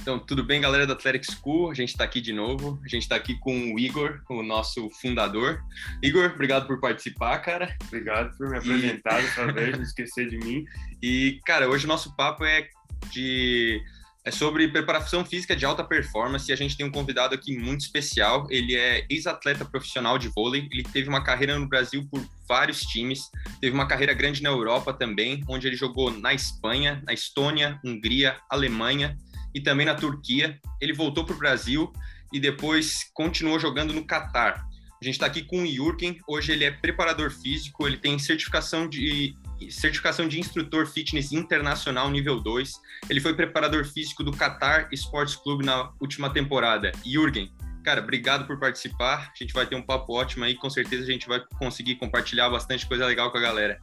[0.00, 1.70] Então, tudo bem, galera da Athletic School?
[1.70, 2.80] A gente está aqui de novo.
[2.82, 5.62] A gente está aqui com o Igor, o nosso fundador.
[6.02, 7.76] Igor, obrigado por participar, cara.
[7.86, 10.64] Obrigado por me apresentar dessa vez, não esquecer de mim.
[11.02, 12.66] E, cara, hoje o nosso papo é
[13.10, 13.82] de
[14.22, 17.80] é sobre preparação física de alta performance e a gente tem um convidado aqui muito
[17.80, 18.46] especial.
[18.50, 20.68] Ele é ex-atleta profissional de vôlei.
[20.70, 23.30] Ele teve uma carreira no Brasil por vários times,
[23.60, 28.36] teve uma carreira grande na Europa também, onde ele jogou na Espanha, na Estônia, Hungria,
[28.50, 29.16] Alemanha
[29.54, 30.58] e também na Turquia.
[30.80, 31.92] Ele voltou para o Brasil
[32.32, 34.64] e depois continuou jogando no Catar.
[35.00, 36.18] A gente está aqui com o Jürgen.
[36.28, 39.34] Hoje ele é preparador físico, ele tem certificação de
[39.70, 42.72] certificação de instrutor fitness internacional nível 2.
[43.08, 46.92] Ele foi preparador físico do Qatar Sports Club na última temporada.
[47.04, 49.32] Jürgen, cara, obrigado por participar.
[49.34, 52.48] A gente vai ter um papo ótimo aí, com certeza a gente vai conseguir compartilhar
[52.50, 53.78] bastante coisa legal com a galera.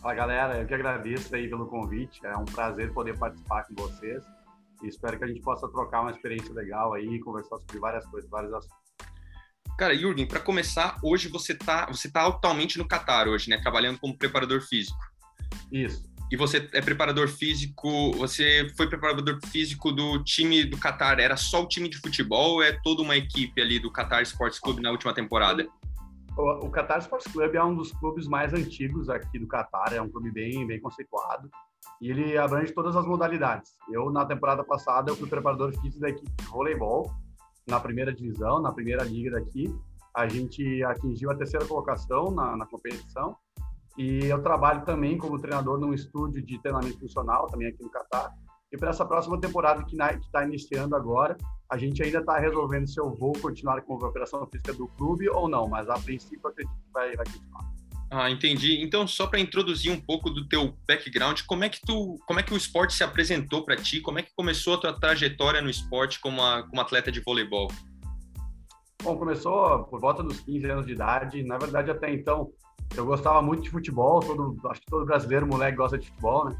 [0.00, 2.24] Fala galera, eu que agradeço aí pelo convite.
[2.24, 4.24] É um prazer poder participar com vocês.
[4.82, 8.30] E espero que a gente possa trocar uma experiência legal aí, conversar sobre várias coisas,
[8.30, 8.78] vários assuntos.
[9.78, 13.58] Cara, Jürgen, para começar, hoje você tá, você tá atualmente no Qatar hoje, né?
[13.58, 14.98] Trabalhando como preparador físico.
[15.72, 16.08] Isso.
[16.30, 21.62] E você é preparador físico, você foi preparador físico do time do Qatar, era só
[21.62, 24.92] o time de futebol ou é toda uma equipe ali do Qatar Sports Club na
[24.92, 25.66] última temporada?
[26.36, 30.00] O, o Qatar Sports Club é um dos clubes mais antigos aqui do Qatar, é
[30.00, 31.50] um clube bem, bem conceituado
[32.00, 33.76] e ele abrange todas as modalidades.
[33.90, 37.10] Eu, na temporada passada, eu fui preparador físico da equipe de voleibol,
[37.66, 39.72] na primeira divisão, na primeira liga daqui.
[40.14, 43.36] A gente atingiu a terceira colocação na, na competição.
[43.98, 48.32] E eu trabalho também como treinador num estúdio de treinamento funcional, também aqui no Catar.
[48.72, 51.36] E para essa próxima temporada que está iniciando agora,
[51.70, 55.28] a gente ainda está resolvendo se eu vou continuar com a operação física do clube
[55.28, 57.79] ou não, mas a princípio acredito que vai, vai continuar.
[58.12, 58.82] Ah, entendi.
[58.82, 62.42] Então, só para introduzir um pouco do teu background, como é que tu, como é
[62.42, 64.00] que o esporte se apresentou para ti?
[64.00, 67.70] Como é que começou a tua trajetória no esporte como, a, como atleta de voleibol?
[69.00, 71.42] Bom, começou por volta dos 15 anos de idade.
[71.44, 72.50] Na verdade, até então,
[72.96, 74.18] eu gostava muito de futebol.
[74.18, 76.56] Todo, acho que todo brasileiro, moleque, gosta de futebol, né?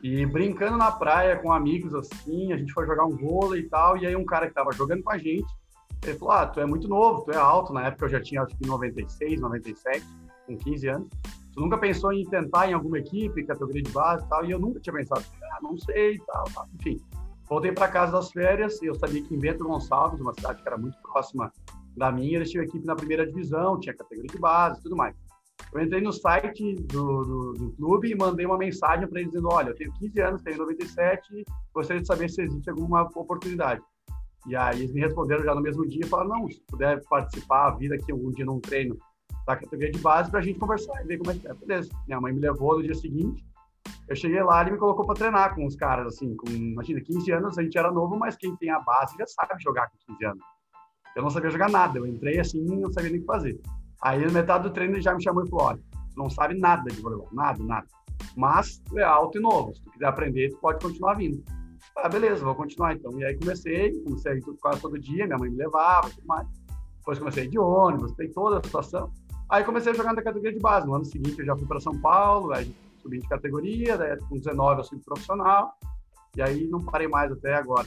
[0.00, 3.96] E brincando na praia com amigos assim, a gente foi jogar um vôlei e tal.
[3.96, 5.52] E aí, um cara que estava jogando com a gente,
[6.04, 7.72] ele falou: Ah, tu é muito novo, tu é alto.
[7.72, 10.06] Na época eu já tinha acho que 96, 97
[10.48, 11.08] com 15 anos.
[11.52, 14.58] Tu nunca pensou em tentar em alguma equipe, categoria de base e tal, e eu
[14.58, 17.00] nunca tinha pensado, ah, não sei e tal, tal, enfim.
[17.48, 20.68] Voltei para casa das férias e eu sabia que em Bento Gonçalves, uma cidade que
[20.68, 21.52] era muito próxima
[21.96, 25.16] da minha, eles tinham equipe na primeira divisão, tinha categoria de base tudo mais.
[25.72, 29.48] Eu entrei no site do, do, do clube e mandei uma mensagem para eles dizendo:
[29.50, 31.44] Olha, eu tenho 15 anos, tenho 97,
[31.74, 33.82] gostaria de saber se existe alguma oportunidade.
[34.46, 37.70] E aí eles me responderam já no mesmo dia e falaram: Não, se puder participar,
[37.72, 38.96] vir aqui algum dia num treino
[39.48, 41.54] da categoria de base para a gente conversar e ver como é que é.
[41.54, 41.88] Beleza.
[42.06, 43.42] Minha mãe me levou no dia seguinte.
[44.06, 47.32] Eu cheguei lá e me colocou para treinar com os caras, assim, com, imagina, 15
[47.32, 50.24] anos, a gente era novo, mas quem tem a base já sabe jogar com 15
[50.26, 50.42] anos.
[51.16, 53.58] Eu não sabia jogar nada, eu entrei assim, não sabia nem o que fazer.
[54.02, 55.80] Aí, na metade do treino, ele já me chamou e falou: olha,
[56.14, 57.86] não sabe nada de voleibol, nada, nada.
[58.36, 61.42] Mas é alto e novo, se tu quiser aprender, tu pode continuar vindo.
[61.96, 63.18] Ah, beleza, vou continuar então.
[63.18, 66.46] E aí comecei, comecei quase todo dia, minha mãe me levava, tudo mais.
[66.98, 69.10] Depois comecei de ônibus, tem toda a situação.
[69.50, 70.86] Aí comecei a jogar na categoria de base.
[70.86, 72.70] No ano seguinte eu já fui para São Paulo, aí
[73.02, 75.72] subi de categoria, daí com 19 eu fui profissional,
[76.36, 77.86] e aí não parei mais até agora,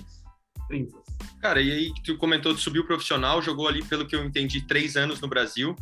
[0.68, 0.98] 30.
[1.40, 4.66] Cara, e aí tu comentou de subir o profissional, jogou ali, pelo que eu entendi,
[4.66, 5.76] três anos no Brasil,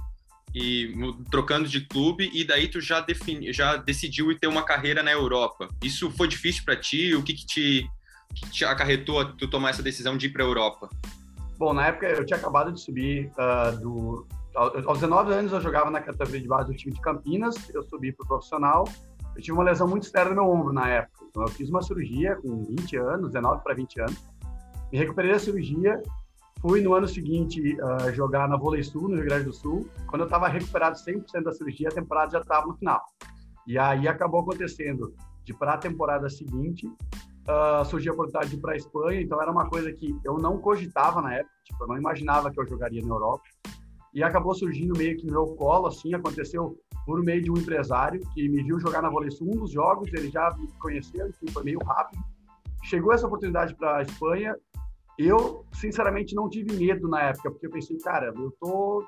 [0.54, 0.94] e
[1.30, 5.12] trocando de clube, e daí tu já, defini, já decidiu ir ter uma carreira na
[5.12, 5.70] Europa.
[5.84, 7.14] Isso foi difícil para ti?
[7.14, 7.90] O que, que, te,
[8.34, 10.90] que te acarretou a tu tomar essa decisão de ir para a Europa?
[11.58, 15.90] Bom, na época eu tinha acabado de subir uh, do, aos 19 anos eu jogava
[15.92, 18.86] na categoria de base do time de Campinas, eu subi para o profissional.
[19.36, 21.26] Eu tive uma lesão muito séria no meu ombro na época.
[21.30, 24.28] Então eu fiz uma cirurgia com 20 anos, 19 para 20 anos.
[24.92, 26.02] Me recuperei da cirurgia,
[26.62, 29.88] fui no ano seguinte uh, jogar na Vôlei Sul, no Rio Grande do Sul.
[30.08, 33.02] Quando eu estava recuperado 100% da cirurgia, a temporada já estava no final.
[33.68, 35.14] E aí acabou acontecendo
[35.44, 39.42] de para a temporada seguinte, uh, surgiu a oportunidade de ir para a Espanha, então
[39.42, 42.68] era uma coisa que eu não cogitava na época, tipo, eu não imaginava que eu
[42.68, 43.44] jogaria na Europa
[44.14, 48.20] e acabou surgindo meio que no meu colo, assim, aconteceu por meio de um empresário
[48.34, 51.64] que me viu jogar na Vôlei um dos jogos, ele já me conheceu, enfim, foi
[51.64, 52.24] meio rápido.
[52.84, 54.56] Chegou essa oportunidade para a Espanha,
[55.18, 59.04] eu, sinceramente, não tive medo na época, porque eu pensei, cara, eu tô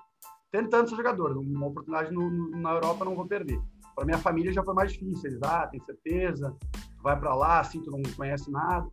[0.51, 3.59] tentando ser jogador, uma oportunidade no, na Europa não vou perder.
[3.95, 6.55] Para minha família já foi mais difícil, eles, ah, tem certeza,
[7.01, 8.87] vai para lá, assim, tu não conhece nada.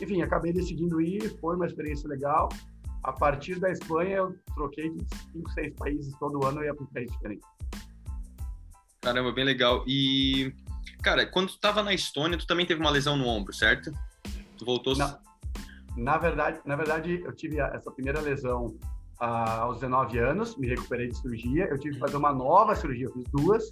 [0.00, 2.48] Enfim, acabei decidindo ir, foi uma experiência legal
[3.06, 6.82] a partir da Espanha, eu troquei de cinco, seis países todo ano e ia para
[6.82, 7.46] um país diferente.
[9.00, 9.84] Caramba, bem legal.
[9.86, 10.52] E,
[11.04, 13.92] cara, quando tu estava na Estônia, tu também teve uma lesão no ombro, certo?
[14.58, 14.96] Tu voltou...
[14.96, 15.16] Não,
[15.96, 18.76] Na verdade, na verdade, eu tive essa primeira lesão
[19.20, 23.06] ah, aos 19 anos, me recuperei de cirurgia, eu tive que fazer uma nova cirurgia,
[23.06, 23.70] eu fiz duas,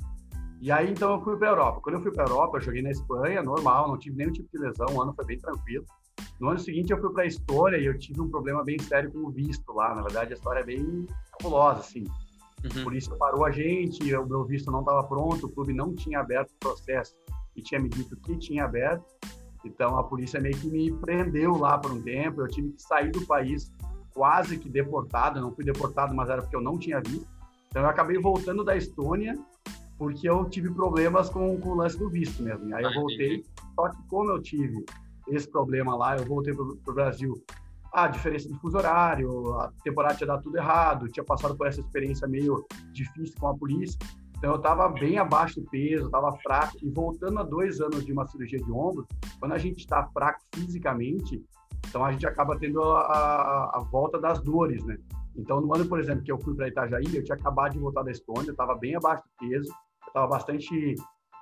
[0.60, 1.80] e aí então eu fui para a Europa.
[1.82, 4.48] Quando eu fui para a Europa, eu joguei na Espanha, normal, não tive nenhum tipo
[4.52, 5.84] de lesão, o ano foi bem tranquilo.
[6.40, 9.10] No ano seguinte eu fui para a Estônia e eu tive um problema bem sério
[9.10, 12.04] com o visto lá, na verdade a história é bem cabulosa, assim.
[12.64, 12.84] Uhum.
[12.84, 16.20] Por isso parou a gente, o meu visto não estava pronto, o clube não tinha
[16.20, 17.14] aberto o processo
[17.54, 19.04] e tinha me dito que tinha aberto.
[19.64, 23.10] Então a polícia meio que me prendeu lá por um tempo, eu tive que sair
[23.10, 23.70] do país
[24.12, 27.28] quase que deportado, não fui deportado, mas era porque eu não tinha visto.
[27.68, 29.36] Então eu acabei voltando da Estônia
[29.98, 32.74] porque eu tive problemas com, com o lance do visto mesmo.
[32.74, 33.44] Aí eu ah, voltei,
[33.74, 34.84] só que como eu tive
[35.28, 37.34] esse problema lá, eu voltei para o Brasil.
[37.92, 41.80] A diferença de fuso horário, a temporada tinha dado tudo errado, tinha passado por essa
[41.80, 43.98] experiência meio difícil com a polícia.
[44.36, 46.76] Então eu estava bem abaixo do peso, estava fraco.
[46.82, 49.06] E voltando a dois anos de uma cirurgia de ombro,
[49.38, 51.42] quando a gente está fraco fisicamente,
[51.88, 54.98] então a gente acaba tendo a, a, a, volta das dores, né?
[55.36, 58.02] Então no ano, por exemplo, que eu fui para Itajaí, eu tinha acabado de voltar
[58.02, 59.72] da Estônia, estava bem abaixo do peso,
[60.06, 60.94] estava bastante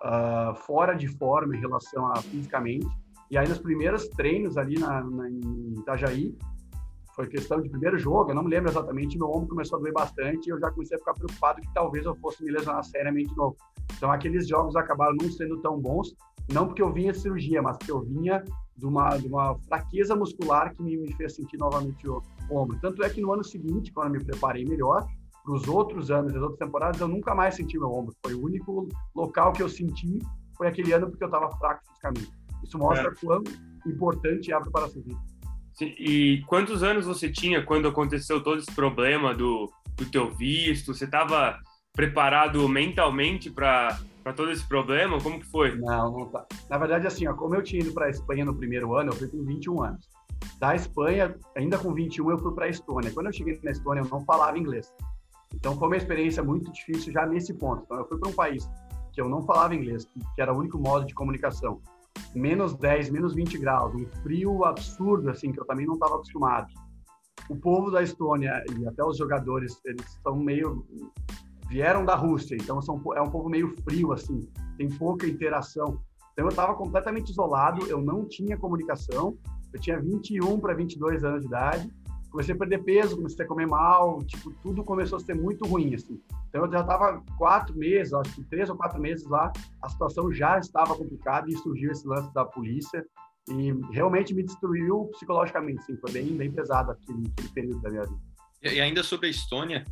[0.02, 2.86] uh, fora de forma em relação a fisicamente.
[3.32, 6.36] E aí nos primeiros treinos ali na, na, em Itajaí,
[7.16, 9.94] foi questão de primeiro jogo, eu não me lembro exatamente, meu ombro começou a doer
[9.94, 13.30] bastante e eu já comecei a ficar preocupado que talvez eu fosse me lesionar seriamente
[13.30, 13.56] de novo.
[13.96, 16.14] Então aqueles jogos acabaram não sendo tão bons,
[16.52, 18.44] não porque eu vinha de cirurgia, mas porque eu vinha
[18.76, 22.20] de uma, de uma fraqueza muscular que me, me fez sentir novamente o,
[22.50, 22.78] ombro.
[22.82, 25.06] Tanto é que no ano seguinte, quando eu me preparei melhor,
[25.42, 28.14] para os outros anos, as outras temporadas, eu nunca mais senti meu ombro.
[28.22, 30.18] Foi o único local que eu senti,
[30.54, 32.41] foi aquele ano porque eu estava fraco fisicamente.
[32.62, 33.14] Isso mostra é.
[33.14, 33.42] quão
[33.86, 35.32] importante é a preparação física.
[35.80, 40.94] E quantos anos você tinha quando aconteceu todo esse problema do, do teu visto?
[40.94, 41.58] Você estava
[41.92, 43.98] preparado mentalmente para
[44.36, 45.20] todo esse problema?
[45.20, 45.76] Como que foi?
[45.76, 46.46] Não, não tá.
[46.68, 49.16] Na verdade, assim, ó, como eu tinha ido para a Espanha no primeiro ano, eu
[49.16, 50.08] fui com 21 anos.
[50.58, 53.10] Da Espanha, ainda com 21, eu fui para a Estônia.
[53.12, 54.92] Quando eu cheguei na Estônia, eu não falava inglês.
[55.54, 57.82] Então, foi uma experiência muito difícil já nesse ponto.
[57.84, 58.68] Então, eu fui para um país
[59.12, 61.80] que eu não falava inglês, que era o único modo de comunicação
[62.34, 66.68] menos 10, menos 20 graus, um frio absurdo, assim, que eu também não estava acostumado.
[67.48, 70.86] O povo da Estônia e até os jogadores, eles são meio
[71.68, 74.40] vieram da Rússia, então são, é um povo meio frio, assim,
[74.76, 75.98] tem pouca interação.
[76.32, 79.38] Então eu estava completamente isolado, eu não tinha comunicação,
[79.72, 81.90] eu tinha 21 para 22 anos de idade,
[82.32, 85.94] comecei a perder peso, comecei a comer mal, tipo, tudo começou a ser muito ruim,
[85.94, 86.18] assim.
[86.48, 89.52] Então, eu já estava quatro meses, acho que três ou quatro meses lá,
[89.82, 93.04] a situação já estava complicada e surgiu esse lance da polícia
[93.48, 98.04] e realmente me destruiu psicologicamente, sim, foi bem, bem pesado aquele, aquele período da minha
[98.04, 98.20] vida.
[98.62, 99.84] E ainda sobre a Estônia,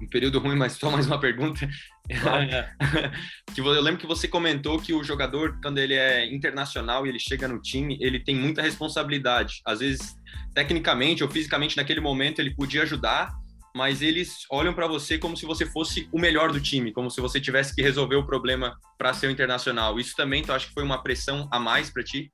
[0.00, 1.68] um período ruim, mas só mais uma pergunta.
[3.54, 7.18] que eu lembro que você comentou que o jogador, quando ele é internacional e ele
[7.18, 9.60] chega no time, ele tem muita responsabilidade.
[9.64, 10.16] Às vezes
[10.54, 13.32] tecnicamente ou fisicamente naquele momento ele podia ajudar,
[13.74, 17.20] mas eles olham para você como se você fosse o melhor do time, como se
[17.20, 19.98] você tivesse que resolver o problema para ser o internacional.
[19.98, 22.32] Isso também, tu acha que foi uma pressão a mais para ti?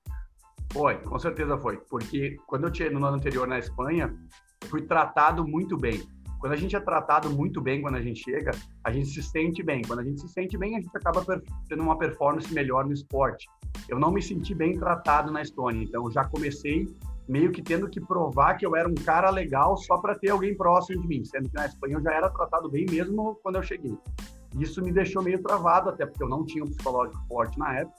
[0.72, 4.14] Foi, com certeza foi, porque quando eu tinha no ano anterior na Espanha,
[4.62, 6.02] eu fui tratado muito bem.
[6.40, 8.50] Quando a gente é tratado muito bem quando a gente chega,
[8.84, 9.82] a gente se sente bem.
[9.82, 11.24] Quando a gente se sente bem, a gente acaba
[11.68, 13.46] tendo uma performance melhor no esporte.
[13.88, 16.86] Eu não me senti bem tratado na Estônia, então eu já comecei
[17.28, 20.56] meio que tendo que provar que eu era um cara legal só para ter alguém
[20.56, 23.62] próximo de mim, sendo que na Espanha eu já era tratado bem mesmo quando eu
[23.62, 23.96] cheguei.
[24.58, 27.96] Isso me deixou meio travado, até porque eu não tinha um psicológico forte na época.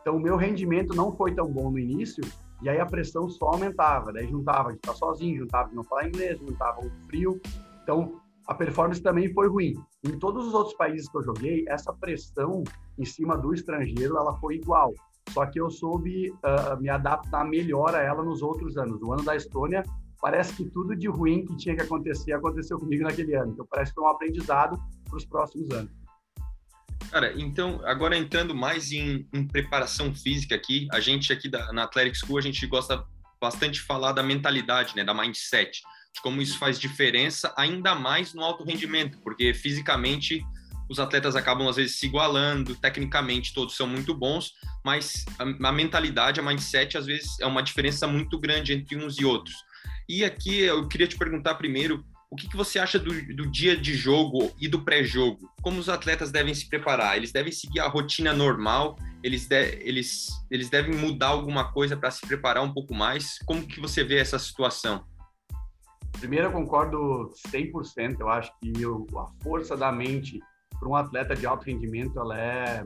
[0.00, 2.22] Então, o meu rendimento não foi tão bom no início,
[2.62, 4.12] e aí a pressão só aumentava.
[4.12, 7.40] Daí juntava de estar sozinho, juntava de não falar inglês, juntava o frio.
[7.88, 9.72] Então, a performance também foi ruim.
[10.04, 12.62] Em todos os outros países que eu joguei, essa pressão
[12.98, 14.92] em cima do estrangeiro, ela foi igual.
[15.30, 19.00] Só que eu soube uh, me adaptar melhor a ela nos outros anos.
[19.00, 19.82] O ano da Estônia,
[20.20, 23.52] parece que tudo de ruim que tinha que acontecer aconteceu comigo naquele ano.
[23.52, 24.78] Então parece que foi um aprendizado
[25.08, 25.90] para os próximos anos.
[27.10, 31.84] Cara, então, agora entrando mais em, em, preparação física aqui, a gente aqui da, na
[31.84, 33.02] Athletic School, a gente gosta
[33.40, 35.80] bastante de falar da mentalidade, né, da mindset,
[36.14, 40.44] de como isso faz diferença ainda mais no alto rendimento, porque fisicamente
[40.88, 44.52] os atletas acabam às vezes se igualando, tecnicamente todos são muito bons,
[44.84, 49.18] mas a, a, mentalidade, a mindset, às vezes é uma diferença muito grande entre uns
[49.18, 49.54] e outros.
[50.08, 53.94] E aqui eu queria te perguntar primeiro, o que, você acha do, do dia de
[53.94, 55.50] jogo e do pré-jogo?
[55.62, 57.16] Como os atletas devem se preparar?
[57.16, 58.98] Eles devem seguir a rotina normal?
[59.22, 63.38] Eles, de, eles, eles devem mudar alguma coisa para se preparar um pouco mais?
[63.46, 65.04] Como que você vê essa situação?
[66.18, 68.16] Primeiro, eu concordo 100%.
[68.20, 68.72] Eu acho que
[69.16, 70.40] a força da mente
[70.78, 72.84] para um atleta de alto rendimento, ela é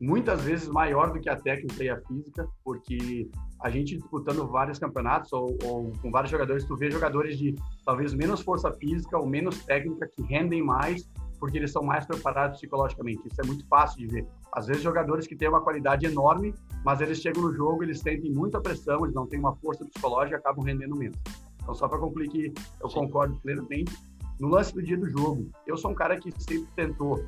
[0.00, 3.28] muitas vezes maior do que a técnica e a física, porque
[3.60, 8.14] a gente disputando vários campeonatos ou, ou, com vários jogadores, tu vê jogadores de talvez
[8.14, 11.06] menos força física ou menos técnica que rendem mais
[11.38, 13.26] porque eles são mais preparados psicologicamente.
[13.26, 14.26] Isso é muito fácil de ver.
[14.52, 18.30] Às vezes jogadores que têm uma qualidade enorme, mas eles chegam no jogo, eles sentem
[18.30, 21.18] muita pressão, eles não têm uma força psicológica e acabam rendendo menos.
[21.62, 23.00] Então só para concluir que eu Sim.
[23.00, 23.92] concordo plenamente
[24.38, 25.50] no lance do dia do jogo.
[25.66, 27.24] Eu sou um cara que sempre tentou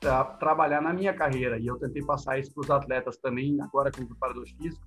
[0.00, 3.90] tra trabalhar na minha carreira e eu tentei passar isso para os atletas também agora
[3.90, 4.84] como preparador físico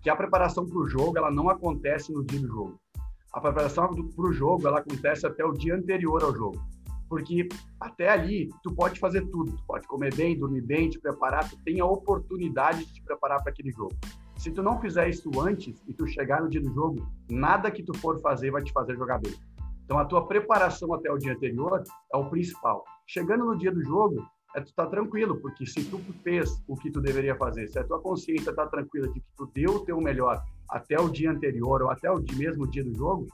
[0.00, 2.80] que a preparação para o jogo ela não acontece no dia do jogo.
[3.32, 6.58] A preparação para o jogo ela acontece até o dia anterior ao jogo,
[7.08, 11.48] porque até ali tu pode fazer tudo, tu pode comer bem, dormir bem, te preparar,
[11.48, 13.94] tu tem a oportunidade de te preparar para aquele jogo.
[14.48, 17.82] Se tu não fizer isso antes e tu chegar no dia do jogo, nada que
[17.82, 19.34] tu for fazer vai te fazer jogar bem.
[19.84, 22.82] Então a tua preparação até o dia anterior é o principal.
[23.06, 24.26] Chegando no dia do jogo,
[24.56, 27.84] é tu tá tranquilo, porque se tu fez o que tu deveria fazer, se a
[27.84, 31.82] tua consciência está tranquila de que tu deu o teu melhor até o dia anterior
[31.82, 33.26] ou até o mesmo dia do jogo,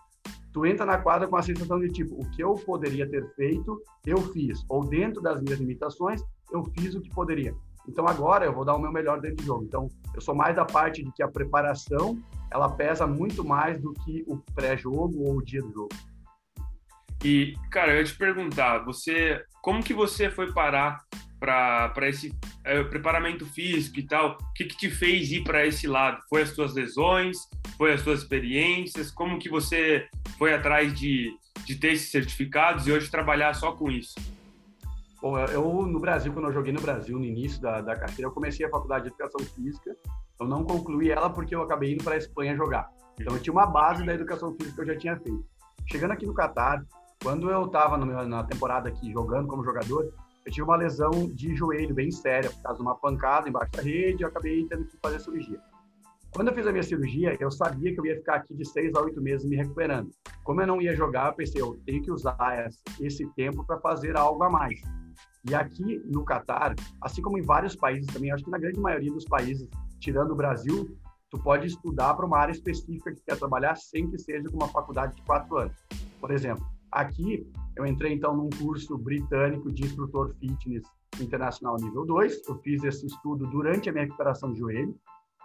[0.52, 3.80] tu entra na quadra com a sensação de tipo, o que eu poderia ter feito,
[4.04, 6.20] eu fiz, ou dentro das minhas limitações,
[6.52, 7.54] eu fiz o que poderia.
[7.88, 9.64] Então agora eu vou dar o meu melhor dentro do jogo.
[9.64, 12.18] Então eu sou mais da parte de que a preparação
[12.50, 15.94] ela pesa muito mais do que o pré-jogo ou o dia do jogo.
[17.24, 21.02] E, cara, eu ia te perguntar, você, como que você foi parar
[21.40, 24.38] para esse é, preparamento físico e tal?
[24.40, 26.20] O que, que te fez ir para esse lado?
[26.28, 27.38] Foi as suas lesões?
[27.76, 29.10] Foi as suas experiências?
[29.10, 30.06] Como que você
[30.38, 31.32] foi atrás de,
[31.64, 34.14] de ter esses certificados e hoje trabalhar só com isso?
[35.24, 38.30] Bom, eu no Brasil, quando eu joguei no Brasil, no início da, da carreira, eu
[38.30, 39.96] comecei a faculdade de educação física.
[40.38, 42.90] Eu não concluí ela porque eu acabei indo para a Espanha jogar.
[43.18, 45.42] Então eu tinha uma base da educação física que eu já tinha feito.
[45.90, 46.84] Chegando aqui no Catar,
[47.22, 50.12] quando eu estava na temporada aqui jogando como jogador,
[50.44, 53.80] eu tive uma lesão de joelho bem séria, por causa de uma pancada embaixo da
[53.80, 55.58] rede, eu acabei tendo que fazer cirurgia.
[56.32, 58.94] Quando eu fiz a minha cirurgia, eu sabia que eu ia ficar aqui de seis
[58.94, 60.10] a oito meses me recuperando.
[60.42, 62.68] Como eu não ia jogar, eu pensei, eu tenho que usar
[63.00, 64.82] esse tempo para fazer algo a mais.
[65.48, 69.12] E aqui no Catar, assim como em vários países também, acho que na grande maioria
[69.12, 69.68] dos países,
[70.00, 70.96] tirando o Brasil,
[71.30, 74.68] tu pode estudar para uma área específica que quer trabalhar sem que seja com uma
[74.68, 75.76] faculdade de quatro anos.
[76.20, 77.44] Por exemplo, Aqui,
[77.76, 80.84] eu entrei então num curso britânico de instrutor fitness
[81.20, 82.46] internacional nível 2.
[82.46, 84.94] Eu fiz esse estudo durante a minha recuperação de joelho.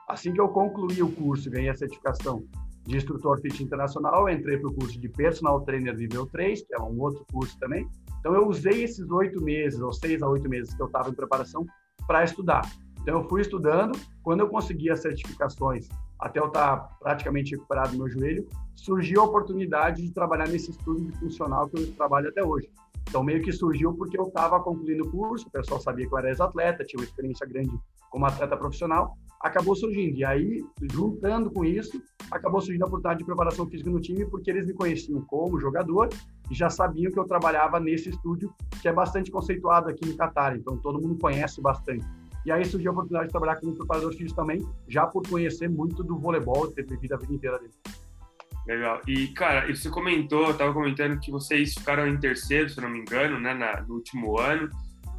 [0.08, 2.44] Assim que eu concluí o curso, ganhei a certificação
[2.86, 6.75] de instrutor fitness internacional, eu entrei para o curso de personal trainer nível 3, que
[6.75, 7.89] é um outro curso também.
[8.20, 11.14] Então, eu usei esses oito meses, ou seis a oito meses que eu estava em
[11.14, 11.66] preparação,
[12.06, 12.62] para estudar.
[13.02, 13.98] Então, eu fui estudando.
[14.24, 15.88] Quando eu consegui as certificações
[16.20, 18.46] até eu estar praticamente recuperado do meu joelho,
[18.76, 22.70] surgiu a oportunidade de trabalhar nesse estudo funcional que eu trabalho até hoje.
[23.08, 26.18] Então, meio que surgiu porque eu estava concluindo o curso, o pessoal sabia que eu
[26.18, 27.72] era ex-atleta, tinha uma experiência grande
[28.10, 30.17] como atleta profissional, acabou surgindo.
[30.17, 34.50] E aí, juntando com isso, acabou surgindo a oportunidade de preparação física no time, porque
[34.50, 36.10] eles me conheciam como jogador
[36.50, 40.55] e já sabiam que eu trabalhava nesse estúdio, que é bastante conceituado aqui no Catar,
[40.55, 42.05] então todo mundo conhece bastante.
[42.46, 46.03] E aí surgiu a oportunidade de trabalhar como preparador físico também, já por conhecer muito
[46.03, 47.74] do voleibol, ter vivido a vida inteira dele.
[48.65, 49.01] Legal.
[49.08, 53.39] E, cara, você comentou, estava comentando que vocês ficaram em terceiro, se não me engano,
[53.39, 54.69] né, na, no último ano.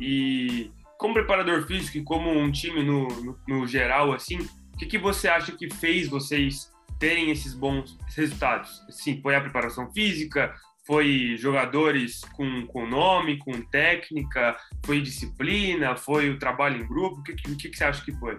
[0.00, 0.70] E
[1.00, 4.36] como preparador físico e como um time no, no, no geral, assim,
[4.74, 8.84] o que, que você acha que fez vocês terem esses bons resultados?
[8.90, 10.54] Sim, foi a preparação física,
[10.86, 14.54] foi jogadores com, com nome, com técnica,
[14.84, 17.20] foi disciplina, foi o trabalho em grupo?
[17.20, 18.38] O que, que, que você acha que foi?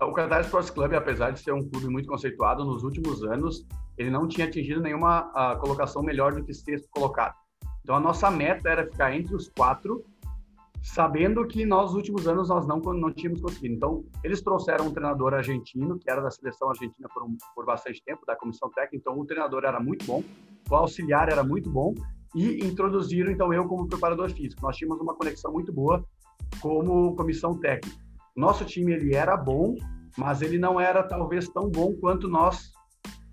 [0.00, 3.64] O Qatar Sports Club, apesar de ser um clube muito conceituado, nos últimos anos
[3.96, 7.34] ele não tinha atingido nenhuma uh, colocação melhor do que sexto colocado.
[7.82, 10.04] Então a nossa meta era ficar entre os quatro,
[10.82, 13.74] sabendo que nos últimos anos nós não, não tínhamos conseguido.
[13.74, 18.02] Então eles trouxeram um treinador argentino, que era da seleção argentina por, um, por bastante
[18.04, 20.22] tempo, da comissão técnica, então o treinador era muito bom
[20.70, 21.94] o auxiliar era muito bom
[22.34, 24.62] e introduziram então eu como preparador físico.
[24.62, 26.04] Nós tínhamos uma conexão muito boa
[26.60, 27.96] como comissão técnica.
[28.36, 29.74] Nosso time ele era bom,
[30.16, 32.70] mas ele não era talvez tão bom quanto nós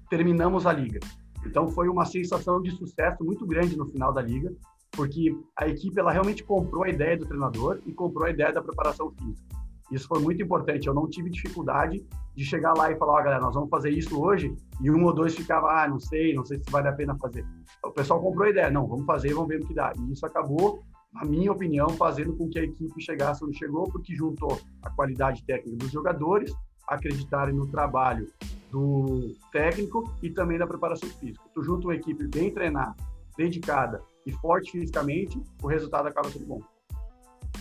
[0.09, 0.99] terminamos a liga.
[1.45, 4.51] Então foi uma sensação de sucesso muito grande no final da liga,
[4.95, 8.61] porque a equipe ela realmente comprou a ideia do treinador e comprou a ideia da
[8.61, 9.55] preparação física.
[9.91, 10.87] Isso foi muito importante.
[10.87, 12.03] Eu não tive dificuldade
[12.35, 15.13] de chegar lá e falar, oh, galera, nós vamos fazer isso hoje, e um ou
[15.13, 17.45] dois ficava, ah, não sei, não sei se vale a pena fazer.
[17.83, 19.93] O pessoal comprou a ideia, não, vamos fazer, vamos ver o que dá.
[19.97, 20.83] E isso acabou,
[21.13, 25.43] na minha opinião, fazendo com que a equipe chegasse onde chegou, porque juntou a qualidade
[25.45, 26.53] técnica dos jogadores,
[26.87, 28.27] acreditarem no trabalho
[28.71, 31.45] do técnico e também da preparação física.
[31.53, 32.95] Tu junta uma equipe bem treinada,
[33.37, 36.61] dedicada e forte fisicamente, o resultado acaba sendo bom.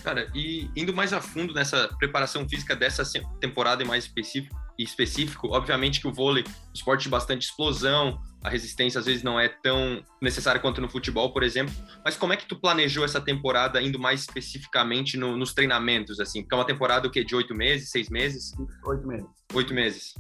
[0.03, 3.05] Cara, e indo mais a fundo nessa preparação física dessa
[3.41, 6.45] temporada e mais específico, específico, obviamente que o vôlei,
[6.75, 11.33] esporte de bastante explosão, a resistência às vezes não é tão necessária quanto no futebol,
[11.33, 11.73] por exemplo.
[12.05, 16.43] Mas como é que tu planejou essa temporada indo mais especificamente no, nos treinamentos, assim?
[16.43, 17.25] Porque é uma temporada o quê?
[17.25, 18.53] De oito meses, seis meses?
[18.85, 19.29] Oito meses.
[19.55, 20.15] Oito meses.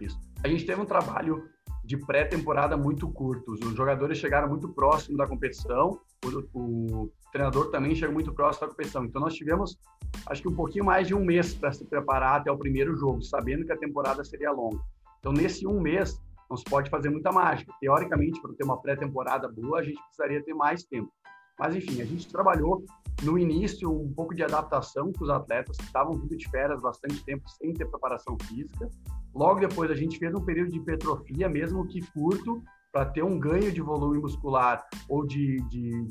[0.00, 0.18] Isso.
[0.42, 1.48] A gente teve um trabalho
[1.84, 3.60] de pré-temporada muito curtos.
[3.60, 8.72] Os jogadores chegaram muito próximo da competição, o, o, treinador também chegou muito próximo da
[8.72, 9.04] competição.
[9.04, 9.78] Então nós tivemos,
[10.26, 13.22] acho que um pouquinho mais de um mês para se preparar até o primeiro jogo,
[13.22, 14.80] sabendo que a temporada seria longa.
[15.18, 17.72] Então nesse um mês não se pode fazer muita mágica.
[17.80, 21.12] Teoricamente, para ter uma pré-temporada boa, a gente precisaria ter mais tempo.
[21.58, 22.84] Mas enfim, a gente trabalhou
[23.22, 27.24] no início um pouco de adaptação com os atletas que estavam vindo de férias bastante
[27.24, 28.90] tempo sem ter preparação física.
[29.34, 33.38] Logo depois a gente fez um período de hipertrofia, mesmo que curto, para ter um
[33.38, 36.06] ganho de volume muscular ou de, de,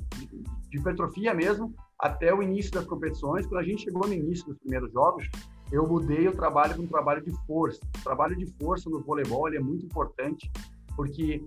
[0.70, 3.46] de, hipertrofia mesmo, até o início das competições.
[3.46, 5.30] Quando a gente chegou no início dos primeiros jogos,
[5.72, 7.80] eu mudei o trabalho para um trabalho de força.
[8.00, 10.52] O trabalho de força no voleibol é muito importante,
[10.94, 11.42] porque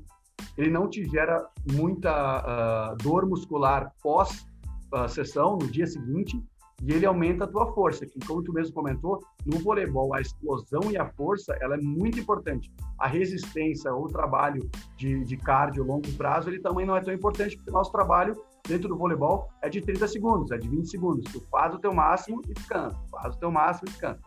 [0.56, 4.46] ele não te gera muita uh, dor muscular pós
[4.94, 6.42] uh, sessão, no dia seguinte,
[6.82, 10.90] e ele aumenta a tua força, que como tu mesmo comentou, no voleibol a explosão
[10.90, 12.70] e a força, ela é muito importante.
[12.98, 17.56] A resistência ou trabalho de, de cardio longo prazo, ele também não é tão importante,
[17.56, 18.34] porque o nosso trabalho
[18.68, 21.32] dentro do voleibol é de 30 segundos, é de 20 segundos.
[21.32, 24.20] Tu faz o teu máximo e descansa, faz o teu máximo e descansa.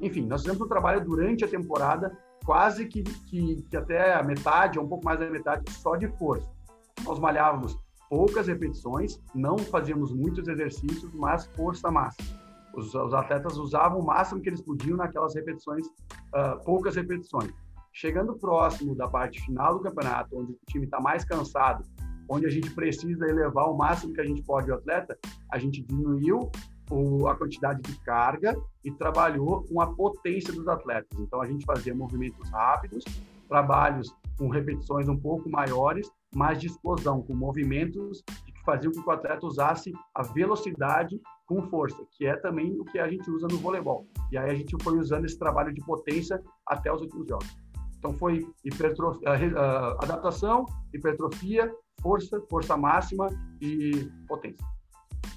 [0.00, 4.78] Enfim, nós fizemos um trabalho durante a temporada, quase que, que, que até a metade,
[4.78, 6.48] ou um pouco mais da metade, só de força.
[7.04, 12.28] Nós malhávamos poucas repetições, não fazíamos muitos exercícios, mas força máxima.
[12.74, 17.50] Os, os atletas usavam o máximo que eles podiam naquelas repetições, uh, poucas repetições.
[17.92, 21.84] Chegando próximo da parte final do campeonato, onde o time está mais cansado,
[22.28, 25.16] onde a gente precisa elevar o máximo que a gente pode o atleta,
[25.50, 26.50] a gente diminuiu
[26.90, 31.18] o, a quantidade de carga e trabalhou com a potência dos atletas.
[31.18, 33.04] Então a gente fazia movimentos rápidos,
[33.48, 39.08] trabalhos com repetições um pouco maiores, mais de explosão, com movimentos que faziam com que
[39.08, 43.46] o atleta usasse a velocidade com força, que é também o que a gente usa
[43.46, 44.06] no voleibol.
[44.32, 47.56] E aí a gente foi usando esse trabalho de potência até os últimos jogos.
[47.98, 49.30] Então foi hipertrofia,
[50.00, 53.28] adaptação, hipertrofia, força, força máxima
[53.60, 54.73] e potência.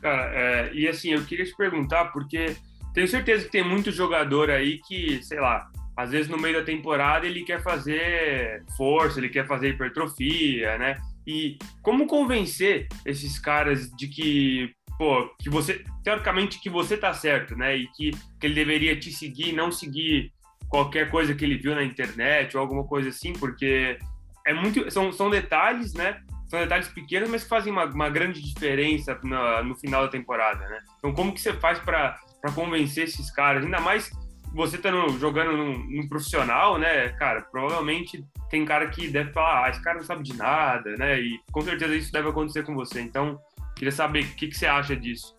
[0.02, 2.56] Cara, é, e assim, eu queria te perguntar, porque
[2.93, 6.63] tenho certeza que tem muito jogador aí que, sei lá, às vezes no meio da
[6.63, 10.97] temporada ele quer fazer força, ele quer fazer hipertrofia, né?
[11.26, 17.56] E como convencer esses caras de que, pô, que você, teoricamente, que você tá certo,
[17.56, 17.76] né?
[17.76, 20.32] E que, que ele deveria te seguir, não seguir
[20.69, 23.97] qualquer coisa que ele viu na internet ou alguma coisa assim, porque
[24.45, 26.21] é muito, são, são detalhes, né?
[26.47, 30.67] São detalhes pequenos, mas que fazem uma, uma grande diferença no, no final da temporada,
[30.67, 30.79] né?
[30.97, 32.17] Então, como que você faz para
[32.55, 33.65] convencer esses caras?
[33.65, 34.10] Ainda mais
[34.53, 39.69] você tá no, jogando no profissional, né, cara, provavelmente tem cara que deve falar, ah,
[39.69, 43.01] esse cara não sabe de nada, né, e com certeza isso deve acontecer com você.
[43.01, 43.39] Então,
[43.75, 45.36] queria saber o que, que você acha disso.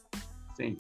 [0.55, 0.77] Sim.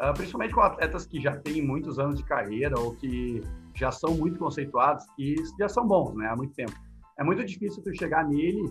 [0.00, 3.42] Uh, principalmente com atletas que já têm muitos anos de carreira ou que
[3.74, 6.72] já são muito conceituados e já são bons, né, há muito tempo.
[7.18, 8.62] É muito difícil tu chegar nele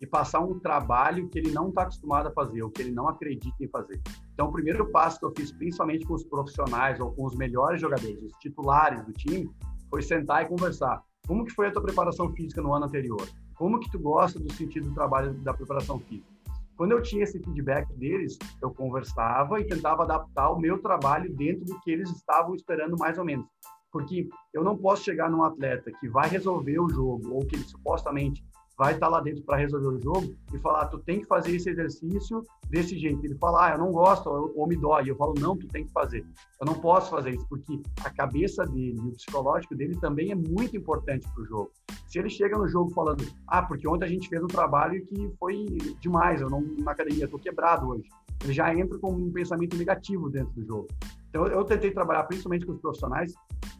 [0.00, 3.08] e passar um trabalho que ele não está acostumado a fazer, ou que ele não
[3.08, 4.00] acredita em fazer.
[4.34, 7.80] Então, o primeiro passo que eu fiz, principalmente com os profissionais ou com os melhores
[7.80, 9.50] jogadores, os titulares do time,
[9.88, 11.02] foi sentar e conversar.
[11.26, 13.26] Como que foi a tua preparação física no ano anterior?
[13.54, 16.36] Como que tu gosta do sentido do trabalho da preparação física?
[16.76, 21.64] Quando eu tinha esse feedback deles, eu conversava e tentava adaptar o meu trabalho dentro
[21.64, 23.46] do que eles estavam esperando mais ou menos.
[23.90, 27.64] Porque eu não posso chegar num atleta que vai resolver o jogo ou que ele
[27.64, 28.44] supostamente
[28.78, 31.70] vai estar lá dentro para resolver o jogo e falar, tu tem que fazer esse
[31.70, 33.24] exercício desse jeito.
[33.24, 35.10] Ele fala, ah, eu não gosto ou, ou me dói.
[35.10, 36.26] Eu falo, não, tu tem que fazer.
[36.60, 40.76] Eu não posso fazer isso, porque a cabeça dele o psicológico dele também é muito
[40.76, 41.70] importante para o jogo.
[42.06, 45.30] Se ele chega no jogo falando, ah, porque ontem a gente fez um trabalho que
[45.38, 45.66] foi
[46.00, 48.08] demais, eu não na academia, estou quebrado hoje.
[48.44, 50.88] Ele já entra com um pensamento negativo dentro do jogo.
[51.30, 53.34] Então, eu tentei trabalhar principalmente com os profissionais,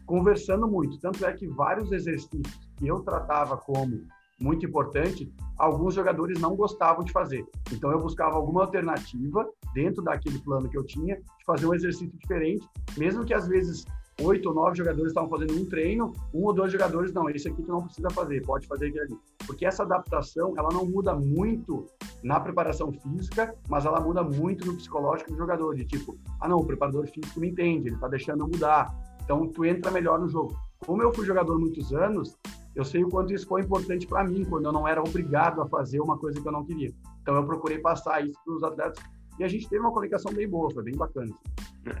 [0.05, 0.99] conversando muito.
[0.99, 4.01] Tanto é que vários exercícios que eu tratava como
[4.39, 7.45] muito importante, alguns jogadores não gostavam de fazer.
[7.71, 12.15] Então eu buscava alguma alternativa dentro daquele plano que eu tinha de fazer um exercício
[12.17, 13.85] diferente, mesmo que às vezes
[14.21, 17.61] oito ou nove jogadores estavam fazendo um treino, um ou dois jogadores não, esse aqui
[17.61, 19.17] tu não precisa fazer, pode fazer aquele ali.
[19.45, 21.85] Porque essa adaptação, ela não muda muito
[22.23, 26.57] na preparação física, mas ela muda muito no psicológico do jogador, de tipo, ah não,
[26.57, 28.93] o preparador físico me entende, ele está deixando eu mudar.
[29.23, 30.57] Então tu entra melhor no jogo.
[30.79, 32.37] Como eu fui jogador muitos anos,
[32.77, 35.67] eu sei o quanto isso foi importante para mim, quando eu não era obrigado a
[35.67, 36.91] fazer uma coisa que eu não queria.
[37.23, 39.03] Então, eu procurei passar isso para os atletas
[39.39, 41.33] e a gente teve uma comunicação bem boa, foi bem bacana.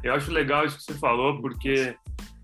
[0.03, 1.95] Eu acho legal isso que você falou, porque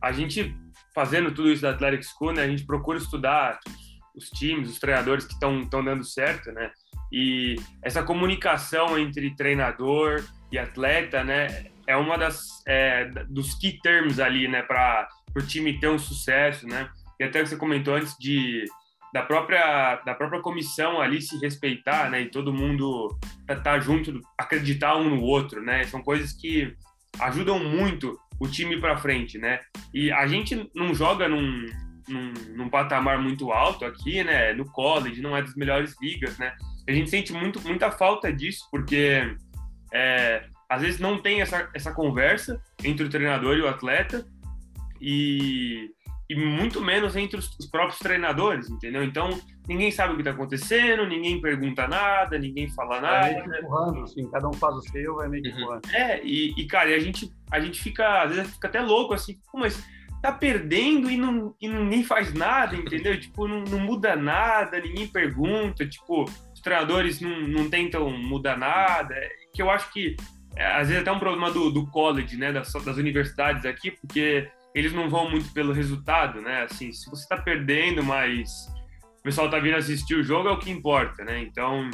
[0.01, 0.55] a gente,
[0.95, 3.59] fazendo tudo isso da Athletic School, né, a gente procura estudar
[4.15, 6.71] os times, os treinadores que estão dando certo, né?
[7.11, 14.19] E essa comunicação entre treinador e atleta, né, é uma das é, dos key terms
[14.19, 16.89] ali, né, para o time ter um sucesso, né?
[17.19, 18.65] E até que você comentou antes de
[19.13, 24.19] da própria da própria comissão ali se respeitar, né, e todo mundo tá, tá junto,
[24.37, 25.83] acreditar um no outro, né?
[25.83, 26.75] São coisas que
[27.19, 29.59] ajudam muito o time para frente, né?
[29.93, 31.65] E a gente não joga num,
[32.07, 34.53] num, num, patamar muito alto aqui, né?
[34.53, 36.55] No college, não é das melhores ligas, né?
[36.87, 39.35] A gente sente muito, muita falta disso, porque
[39.93, 44.25] é, às vezes não tem essa, essa conversa entre o treinador e o atleta,
[44.99, 45.89] e
[46.33, 49.03] e muito menos entre os, os próprios treinadores, entendeu?
[49.03, 53.21] Então, ninguém sabe o que está acontecendo, ninguém pergunta nada, ninguém fala nada.
[53.21, 55.57] Vai meio que empurrando, assim, cada um faz o seu, vai meio que uhum.
[55.59, 55.81] empurrando.
[55.93, 59.13] É, e, e, cara, e a gente, a gente fica, às vezes, fica até louco,
[59.13, 59.83] assim, mas
[60.23, 63.17] tá perdendo e, não, e ninguém faz nada, entendeu?
[63.21, 69.13] tipo, não, não muda nada, ninguém pergunta, tipo, os treinadores não, não tentam mudar nada,
[69.13, 70.15] é, que eu acho que,
[70.55, 73.91] é, às vezes, é até um problema do, do college, né, das, das universidades aqui,
[73.91, 76.63] porque eles não vão muito pelo resultado, né?
[76.63, 78.67] Assim, se você está perdendo, mas
[79.19, 81.41] o pessoal tá vindo assistir o jogo, é o que importa, né?
[81.41, 81.89] Então,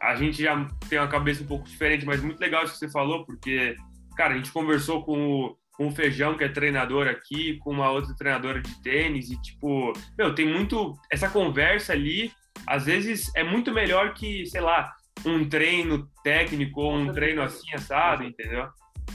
[0.00, 2.90] a gente já tem uma cabeça um pouco diferente, mas muito legal isso que você
[2.90, 3.76] falou, porque,
[4.16, 7.90] cara, a gente conversou com o, com o Feijão, que é treinador aqui, com uma
[7.90, 10.94] outra treinadora de tênis, e, tipo, meu, tem muito.
[11.10, 12.32] Essa conversa ali,
[12.66, 14.92] às vezes, é muito melhor que, sei lá,
[15.24, 18.68] um treino técnico ou um treino assim, assado, entendeu?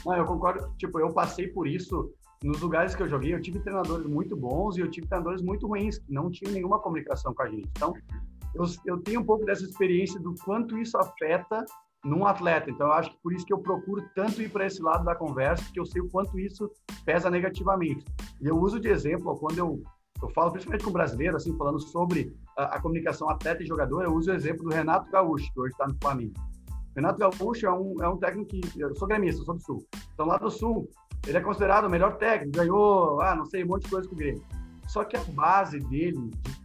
[0.05, 0.73] Não, eu concordo.
[0.77, 4.77] Tipo, eu passei por isso nos lugares que eu joguei, eu tive treinadores muito bons
[4.77, 7.67] e eu tive treinadores muito ruins, que não tinham nenhuma comunicação com a gente.
[7.75, 7.93] Então,
[8.53, 11.65] eu, eu tenho um pouco dessa experiência do quanto isso afeta
[12.05, 12.69] num atleta.
[12.69, 15.15] Então, eu acho que por isso que eu procuro tanto ir para esse lado da
[15.15, 16.69] conversa, porque eu sei o quanto isso
[17.03, 18.05] pesa negativamente.
[18.39, 19.81] E eu uso de exemplo, quando eu,
[20.21, 24.13] eu falo principalmente com brasileiro, assim, falando sobre a, a comunicação atleta e jogador, eu
[24.13, 26.33] uso o exemplo do Renato Gaúcho, que hoje está no Flamengo.
[26.97, 28.81] Renato Gaúcho é um, é um técnico que.
[28.81, 29.87] Eu sou gremista, sou do Sul.
[30.15, 30.89] Então, lá do Sul,
[31.27, 34.15] ele é considerado o melhor técnico, ganhou, ah, não sei, um monte de coisa com
[34.15, 34.43] o Grêmio.
[34.87, 36.57] Só que a base dele de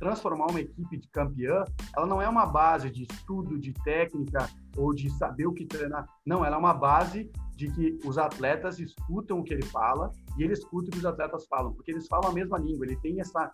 [0.00, 1.64] transformar uma equipe de campeã,
[1.96, 6.04] ela não é uma base de estudo de técnica ou de saber o que treinar.
[6.26, 10.42] Não, ela é uma base de que os atletas escutam o que ele fala e
[10.42, 12.86] ele escuta o que os atletas falam, porque eles falam a mesma língua.
[12.86, 13.48] Ele tem essa,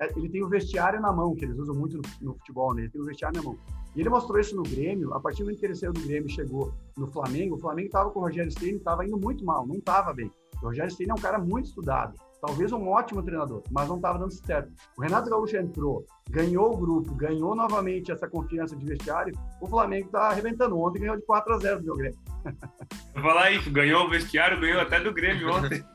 [0.00, 2.82] é, ele tem o vestiário na mão, que eles usam muito no, no futebol, né?
[2.82, 3.58] Ele tem o vestiário na mão.
[3.94, 6.28] E ele mostrou isso no Grêmio, a partir do momento que ele saiu do Grêmio
[6.28, 9.66] e chegou no Flamengo, o Flamengo estava com o Rogério Ceni, estava indo muito mal,
[9.66, 10.30] não estava bem.
[10.62, 14.18] O Rogério Ceni é um cara muito estudado, talvez um ótimo treinador, mas não estava
[14.18, 14.70] dando certo.
[14.96, 20.06] O Renato Gaúcho entrou, ganhou o grupo, ganhou novamente essa confiança de vestiário, o Flamengo
[20.06, 20.78] está arrebentando.
[20.78, 22.18] Ontem ganhou de 4 a 0 do Grêmio.
[23.14, 25.82] Vou falar isso, ganhou o vestiário, ganhou até do Grêmio ontem.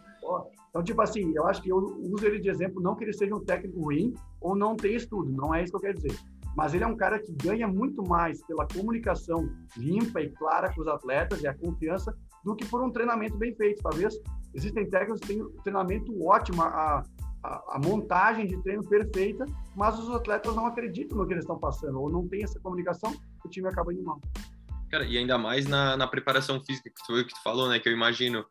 [0.70, 3.34] Então, tipo assim, eu acho que eu uso ele de exemplo, não que ele seja
[3.34, 6.20] um técnico ruim ou não tenha estudo, não é isso que eu quero dizer
[6.56, 10.82] mas ele é um cara que ganha muito mais pela comunicação limpa e clara com
[10.82, 13.84] os atletas e a confiança do que por um treinamento bem feito.
[13.84, 14.16] Talvez
[14.54, 17.04] existem técnicos que têm um treinamento ótimo, a,
[17.44, 21.60] a, a, montagem de treino perfeita, mas os atletas não acreditam no que eles estão
[21.60, 23.14] passando ou não tem essa comunicação,
[23.44, 24.20] o time acaba indo mal.
[24.90, 27.80] Cara, e ainda mais na, na preparação física, que foi o que tu falou, né?
[27.80, 28.46] Que eu imagino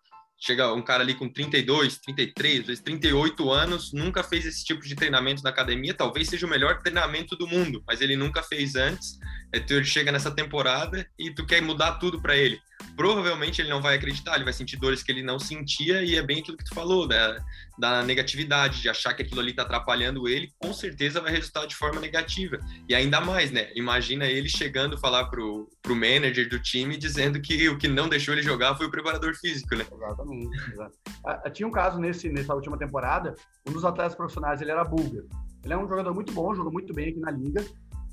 [0.44, 4.82] chega um cara ali com 32, 33, às vezes 38 anos, nunca fez esse tipo
[4.82, 8.74] de treinamento na academia, talvez seja o melhor treinamento do mundo, mas ele nunca fez
[8.74, 9.18] antes.
[9.56, 12.60] Então ele chega nessa temporada e tu quer mudar tudo para ele
[12.96, 16.22] provavelmente ele não vai acreditar, ele vai sentir dores que ele não sentia, e é
[16.22, 17.38] bem aquilo que tu falou, da,
[17.78, 21.74] da negatividade, de achar que aquilo ali tá atrapalhando ele, com certeza vai resultar de
[21.74, 22.58] forma negativa.
[22.88, 23.70] E ainda mais, né?
[23.74, 28.34] Imagina ele chegando falar pro, pro manager do time dizendo que o que não deixou
[28.34, 29.84] ele jogar foi o preparador físico, né?
[29.92, 30.56] Exatamente.
[30.56, 30.98] Exatamente.
[31.26, 33.34] Ah, ah, tinha um caso nesse, nessa última temporada,
[33.66, 35.28] um dos atletas profissionais, ele era búlgaro.
[35.64, 37.64] Ele é um jogador muito bom, jogou muito bem aqui na liga,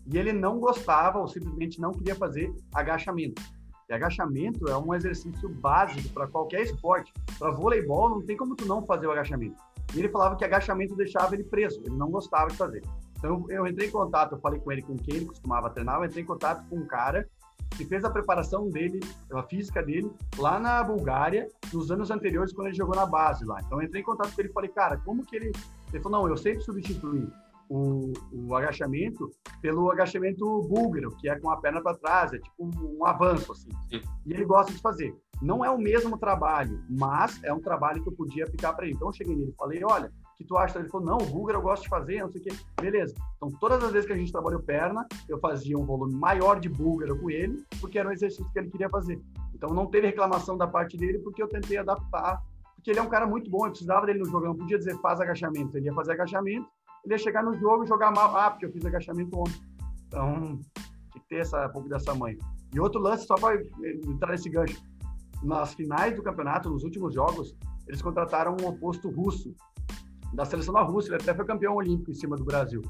[0.05, 3.41] e ele não gostava ou simplesmente não queria fazer agachamento.
[3.89, 7.11] E agachamento é um exercício básico para qualquer esporte.
[7.37, 9.55] Para voleibol, não tem como tu não fazer o agachamento.
[9.93, 12.81] E ele falava que agachamento deixava ele preso, ele não gostava de fazer.
[13.17, 16.05] Então eu entrei em contato, eu falei com ele com quem ele costumava treinar, eu
[16.05, 17.27] entrei em contato com um cara
[17.77, 18.99] que fez a preparação dele,
[19.31, 23.59] a física dele, lá na Bulgária, nos anos anteriores, quando ele jogou na base lá.
[23.65, 25.51] Então eu entrei em contato com ele e falei, cara, como que ele.
[25.93, 27.27] Ele falou, não, eu sei substituir
[27.71, 29.31] o, o, agachamento
[29.61, 33.53] pelo agachamento búlgaro, que é com a perna para trás, é tipo um, um avanço,
[33.53, 33.69] assim.
[33.89, 34.01] Sim.
[34.25, 35.15] E ele gosta de fazer.
[35.41, 38.95] Não é o mesmo trabalho, mas é um trabalho que eu podia aplicar para ele.
[38.95, 40.79] Então eu cheguei nele e falei: olha, o que tu acha?
[40.79, 42.49] Ele falou, não, o búlgaro eu gosto de fazer, não sei o quê.
[42.79, 43.15] Beleza.
[43.37, 46.67] Então, todas as vezes que a gente trabalhou perna, eu fazia um volume maior de
[46.67, 49.19] búlgaro com ele, porque era um exercício que ele queria fazer.
[49.55, 52.41] Então, não teve reclamação da parte dele, porque eu tentei adaptar,
[52.75, 54.77] porque ele é um cara muito bom, eu precisava dele no jogo, eu não podia
[54.77, 56.67] dizer faz agachamento, ele ia fazer agachamento,
[57.03, 59.61] ele ia chegar no jogo e jogar mal, ah, porque eu fiz agachamento ontem.
[60.07, 60.59] Então,
[61.11, 62.37] tinha que ter essa, um pouco dessa mãe.
[62.73, 63.61] E outro lance, só para
[64.07, 64.81] entrar nesse gancho,
[65.43, 67.55] nas finais do campeonato, nos últimos jogos,
[67.87, 69.53] eles contrataram um oposto russo,
[70.33, 72.81] da seleção da Rússia, ele até foi campeão olímpico em cima do Brasil.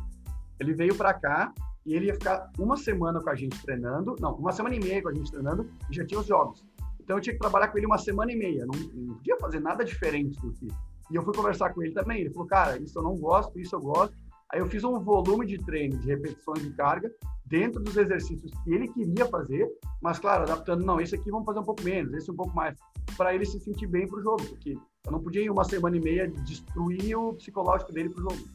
[0.60, 1.54] Ele veio para cá
[1.86, 5.02] e ele ia ficar uma semana com a gente treinando, não, uma semana e meia
[5.02, 6.64] com a gente treinando e já tinha os jogos.
[7.00, 9.60] Então eu tinha que trabalhar com ele uma semana e meia, não, não podia fazer
[9.60, 10.68] nada diferente do que.
[11.12, 13.76] E eu fui conversar com ele também, ele falou, cara, isso eu não gosto, isso
[13.76, 14.16] eu gosto.
[14.52, 17.12] Aí eu fiz um volume de treino, de repetições de carga,
[17.46, 19.70] dentro dos exercícios que ele queria fazer,
[20.02, 22.78] mas claro, adaptando, não, esse aqui vamos fazer um pouco menos, esse um pouco mais,
[23.18, 25.96] para ele se sentir bem para o jogo, porque eu não podia em uma semana
[25.98, 28.48] e meia destruir o psicológico dele para o jogo.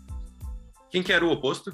[0.90, 1.72] Quem que era o oposto?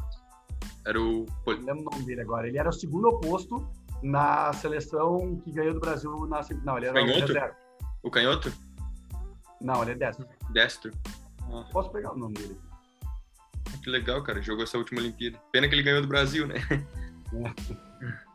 [0.85, 1.27] Era o.
[1.47, 2.49] Não lembro o nome dele agora.
[2.49, 3.65] Ele era o segundo oposto
[4.03, 7.57] na seleção que ganhou do Brasil na Não, ele era canhoto?
[8.03, 8.53] o canhoto?
[9.63, 10.27] Não, ele é destro.
[10.51, 10.91] Destro.
[11.43, 11.65] Ah.
[11.73, 12.59] Posso pegar o nome dele?
[13.83, 14.43] Que legal, cara.
[14.43, 15.39] Jogou essa última Olimpíada.
[15.51, 16.57] Pena que ele ganhou do Brasil, né?
[16.71, 18.23] É.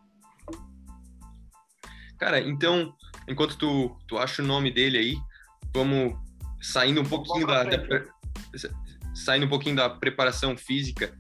[2.18, 2.96] Cara, então,
[3.28, 5.18] enquanto tu, tu acha o nome dele aí,
[5.74, 6.18] vamos
[6.60, 7.78] saindo um pouquinho da, da,
[9.14, 11.16] saindo um pouquinho da preparação física.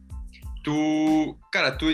[0.67, 1.85] Tu, cara, tu,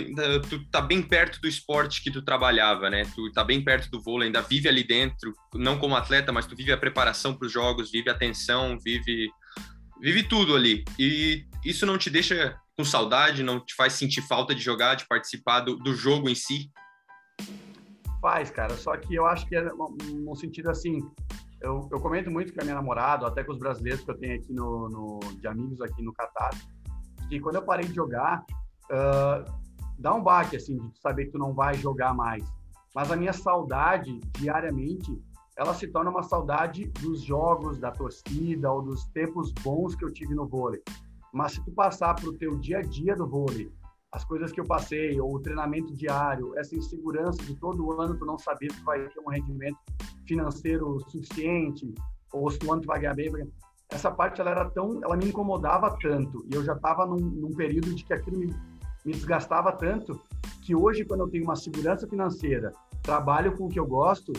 [0.50, 3.04] tu tá bem perto do esporte que tu trabalhava, né?
[3.14, 6.56] Tu tá bem perto do vôlei, ainda vive ali dentro, não como atleta, mas tu
[6.56, 9.30] vive a preparação para os jogos, vive a tensão, vive
[10.02, 10.84] vive tudo ali.
[10.98, 15.08] E isso não te deixa com saudade, não te faz sentir falta de jogar, de
[15.08, 16.72] participar do, do jogo em si?
[18.20, 18.76] Faz, cara.
[18.76, 19.70] Só que eu acho que é
[20.16, 21.00] no sentido assim,
[21.62, 24.34] eu, eu, comento muito com a minha namorada, até com os brasileiros que eu tenho
[24.34, 26.50] aqui no, no de amigos aqui no Catar,
[27.30, 28.44] que quando eu parei de jogar,
[28.92, 29.52] uh,
[29.98, 32.44] dá um baque, assim, de saber que tu não vai jogar mais.
[32.96, 35.20] Mas a minha saudade, diariamente,
[35.58, 40.12] ela se torna uma saudade dos jogos, da torcida, ou dos tempos bons que eu
[40.12, 40.82] tive no vôlei.
[41.34, 43.72] Mas se tu passar para o teu dia a dia do vôlei,
[44.12, 48.26] as coisas que eu passei, ou o treinamento diário, essa insegurança de todo ano tu
[48.26, 49.78] não saber se vai ter um rendimento
[50.28, 51.94] financeiro suficiente,
[52.32, 53.52] ou se o ano tu vai ganhar bem,
[53.90, 57.52] essa parte ela era tão, ela me incomodava tanto, e eu já estava num, num,
[57.52, 58.54] período de que aquilo me,
[59.06, 60.20] me desgastava tanto,
[60.62, 64.32] que hoje, quando eu tenho uma segurança financeira, trabalho com o que eu gosto,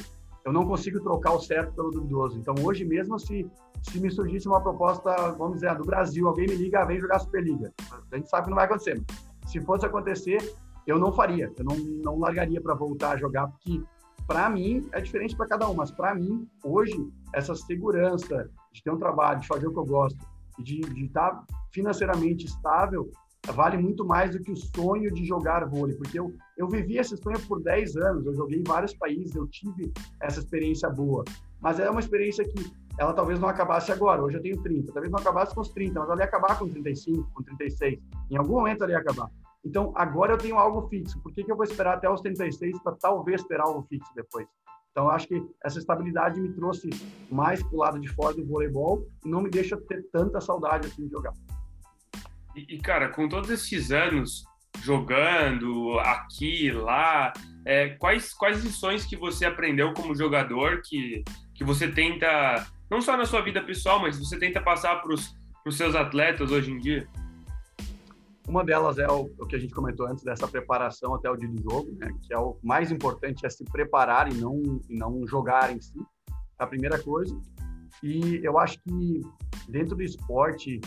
[0.45, 2.39] eu não consigo trocar o certo pelo duvidoso.
[2.39, 3.47] Então, hoje mesmo, se,
[3.83, 7.73] se me surgisse uma proposta, vamos dizer, do Brasil, alguém me liga, vem jogar Superliga.
[8.11, 9.03] A gente sabe que não vai acontecer
[9.47, 10.39] se fosse acontecer,
[10.87, 13.83] eu não faria, eu não, não largaria para voltar a jogar, porque
[14.27, 16.97] para mim é diferente para cada um, mas para mim, hoje,
[17.33, 20.19] essa segurança de ter um trabalho, de fazer o que eu gosto,
[20.59, 23.11] de, de estar tá financeiramente estável,
[23.53, 27.17] vale muito mais do que o sonho de jogar vôlei, porque eu, eu vivi esse
[27.17, 31.25] sonho por 10 anos, eu joguei em vários países, eu tive essa experiência boa,
[31.61, 35.11] mas é uma experiência que ela talvez não acabasse agora, hoje eu tenho 30, talvez
[35.11, 37.99] não acabasse com os 30, mas ela ia acabar com 35, com 36,
[38.31, 39.29] em algum momento ela ia acabar.
[39.65, 41.19] Então, agora eu tenho algo fixo.
[41.21, 44.47] Por que, que eu vou esperar até os 36 para talvez ter algo fixo depois?
[44.91, 46.91] Então, acho que essa estabilidade me trouxe
[47.31, 50.87] mais para o lado de fora do voleibol e não me deixa ter tanta saudade
[50.87, 51.33] assim de jogar.
[52.57, 54.45] E, cara, com todos esses anos
[54.83, 57.33] jogando aqui, lá,
[57.65, 63.17] é, quais, quais lições que você aprendeu como jogador que, que você tenta, não só
[63.17, 67.09] na sua vida pessoal, mas você tenta passar para os seus atletas hoje em dia?
[68.47, 71.49] Uma delas é o, o, que a gente comentou antes dessa preparação até o dia
[71.49, 72.13] do jogo, né?
[72.23, 75.99] que é o mais importante é se preparar e não e não jogar em si.
[76.59, 77.35] A primeira coisa.
[78.03, 79.21] E eu acho que
[79.69, 80.79] dentro do esporte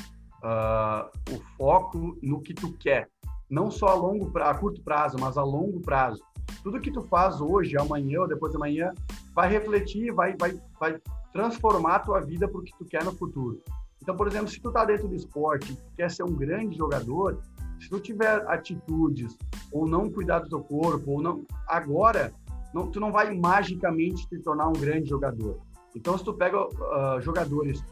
[0.44, 3.10] uh, o foco no que tu quer,
[3.50, 6.22] não só a longo a curto prazo, mas a longo prazo.
[6.64, 8.94] Tudo que tu faz hoje, amanhã ou depois de amanhã,
[9.34, 11.00] vai refletir, vai vai vai
[11.34, 13.62] transformar a tua vida para o que tu quer no futuro.
[14.02, 17.40] Então, por exemplo, se tu tá dentro do esporte, quer ser um grande jogador,
[17.80, 19.38] se tu tiver atitudes
[19.72, 22.34] ou não cuidar do teu corpo ou não agora,
[22.74, 25.60] não, tu não vai magicamente te tornar um grande jogador.
[25.96, 27.84] Então, se tu pega uh, jogadores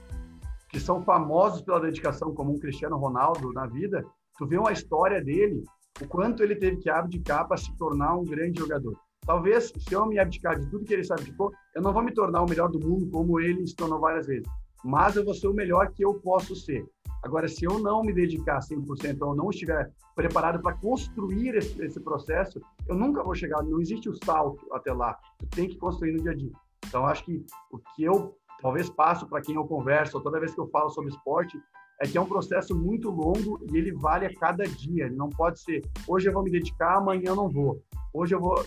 [0.75, 4.05] que são famosos pela dedicação, como um Cristiano Ronaldo na vida,
[4.37, 5.63] tu vê uma história dele,
[6.01, 8.93] o quanto ele teve que abdicar para se tornar um grande jogador.
[9.25, 12.13] Talvez, se eu me abdicar de tudo que ele se abdicou, eu não vou me
[12.13, 14.47] tornar o melhor do mundo como ele se tornou várias vezes
[14.85, 16.87] mas eu vou ser o melhor que eu posso ser.
[17.23, 21.99] Agora, se eu não me dedicar 100% ou não estiver preparado para construir esse, esse,
[21.99, 25.17] processo, eu nunca vou chegar, não existe o salto até lá.
[25.39, 26.51] Tu tem que construir no dia a dia.
[26.85, 30.59] Então, acho que o que eu talvez passo para quem eu converso, toda vez que
[30.59, 31.59] eu falo sobre esporte,
[32.01, 35.05] é que é um processo muito longo e ele vale a cada dia.
[35.05, 37.81] Ele não pode ser, hoje eu vou me dedicar, amanhã eu não vou.
[38.13, 38.63] Hoje eu vou.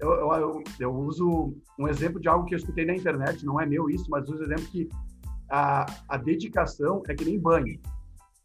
[0.00, 3.66] Eu, eu, eu uso um exemplo de algo que eu escutei na internet, não é
[3.66, 4.88] meu isso, mas uso o exemplo que
[5.48, 7.78] a, a dedicação é que nem banho.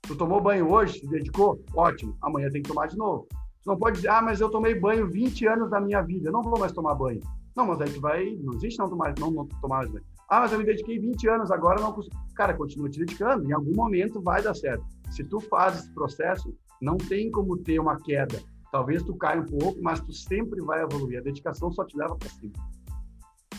[0.03, 1.63] Tu tomou banho hoje, se dedicou?
[1.75, 2.15] Ótimo.
[2.21, 3.27] Amanhã tem que tomar de novo.
[3.63, 6.33] Tu não pode dizer, ah, mas eu tomei banho 20 anos da minha vida, eu
[6.33, 7.19] não vou mais tomar banho.
[7.55, 10.05] Não, mas aí tu vai, não existe não tomar, não, não tomar mais banho.
[10.29, 12.15] Ah, mas eu me dediquei 20 anos, agora não consigo.
[12.35, 14.85] Cara, continua te dedicando, em algum momento vai dar certo.
[15.09, 18.39] Se tu faz esse processo, não tem como ter uma queda.
[18.71, 21.19] Talvez tu caia um pouco, mas tu sempre vai evoluir.
[21.19, 22.53] A dedicação só te leva para cima.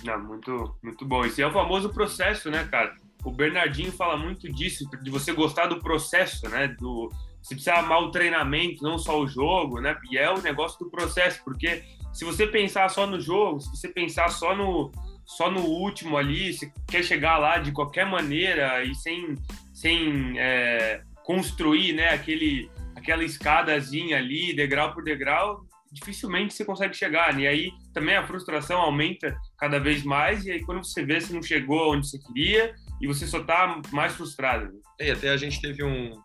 [0.04, 1.24] Não, muito, muito bom.
[1.24, 2.94] Esse é o famoso processo, né, cara?
[3.24, 6.68] O Bernardinho fala muito disso, de você gostar do processo, né?
[6.68, 7.10] Do,
[7.42, 9.98] você precisa amar o treinamento, não só o jogo, né?
[10.10, 13.88] E é o negócio do processo, porque se você pensar só no jogo, se você
[13.88, 14.90] pensar só no,
[15.36, 19.36] só no último ali, se quer chegar lá de qualquer maneira e sem,
[19.72, 27.32] sem é, construir né, aquele, aquela escadazinha ali, degrau por degrau, dificilmente você consegue chegar.
[27.34, 27.42] Né?
[27.42, 31.32] E aí também a frustração aumenta cada vez mais, e aí quando você vê, você
[31.32, 34.64] não chegou onde você queria e você só está mais frustrado.
[34.64, 34.80] Né?
[34.98, 36.20] É, e até a gente teve um,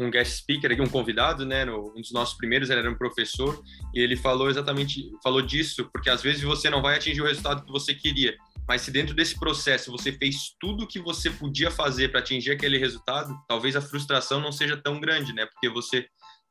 [0.00, 2.96] um guest speaker aqui, um convidado, né, no, um dos nossos primeiros, ele era um
[2.96, 3.62] professor,
[3.94, 7.64] e ele falou exatamente, falou disso, porque às vezes você não vai atingir o resultado
[7.64, 8.34] que você queria,
[8.66, 12.52] mas se dentro desse processo você fez tudo o que você podia fazer para atingir
[12.52, 16.06] aquele resultado, talvez a frustração não seja tão grande, né, porque você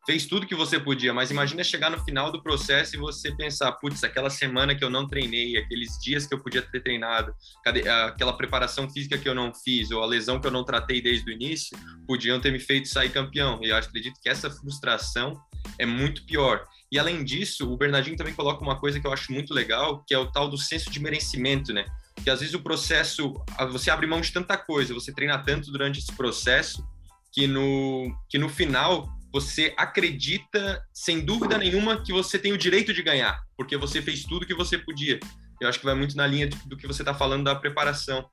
[0.09, 3.73] fez tudo que você podia, mas imagina chegar no final do processo e você pensar,
[3.73, 7.31] putz, aquela semana que eu não treinei, aqueles dias que eu podia ter treinado,
[7.63, 11.29] aquela preparação física que eu não fiz, ou a lesão que eu não tratei desde
[11.29, 13.59] o início, podiam ter me feito sair campeão.
[13.61, 15.39] E eu acredito que essa frustração
[15.77, 16.65] é muito pior.
[16.91, 20.15] E além disso, o Bernardinho também coloca uma coisa que eu acho muito legal, que
[20.15, 21.85] é o tal do senso de merecimento, né?
[22.23, 23.35] Que às vezes o processo,
[23.71, 26.83] você abre mão de tanta coisa, você treina tanto durante esse processo,
[27.31, 32.93] que no, que no final você acredita, sem dúvida nenhuma, que você tem o direito
[32.93, 35.19] de ganhar, porque você fez tudo que você podia.
[35.61, 38.27] Eu acho que vai muito na linha do que você está falando da preparação.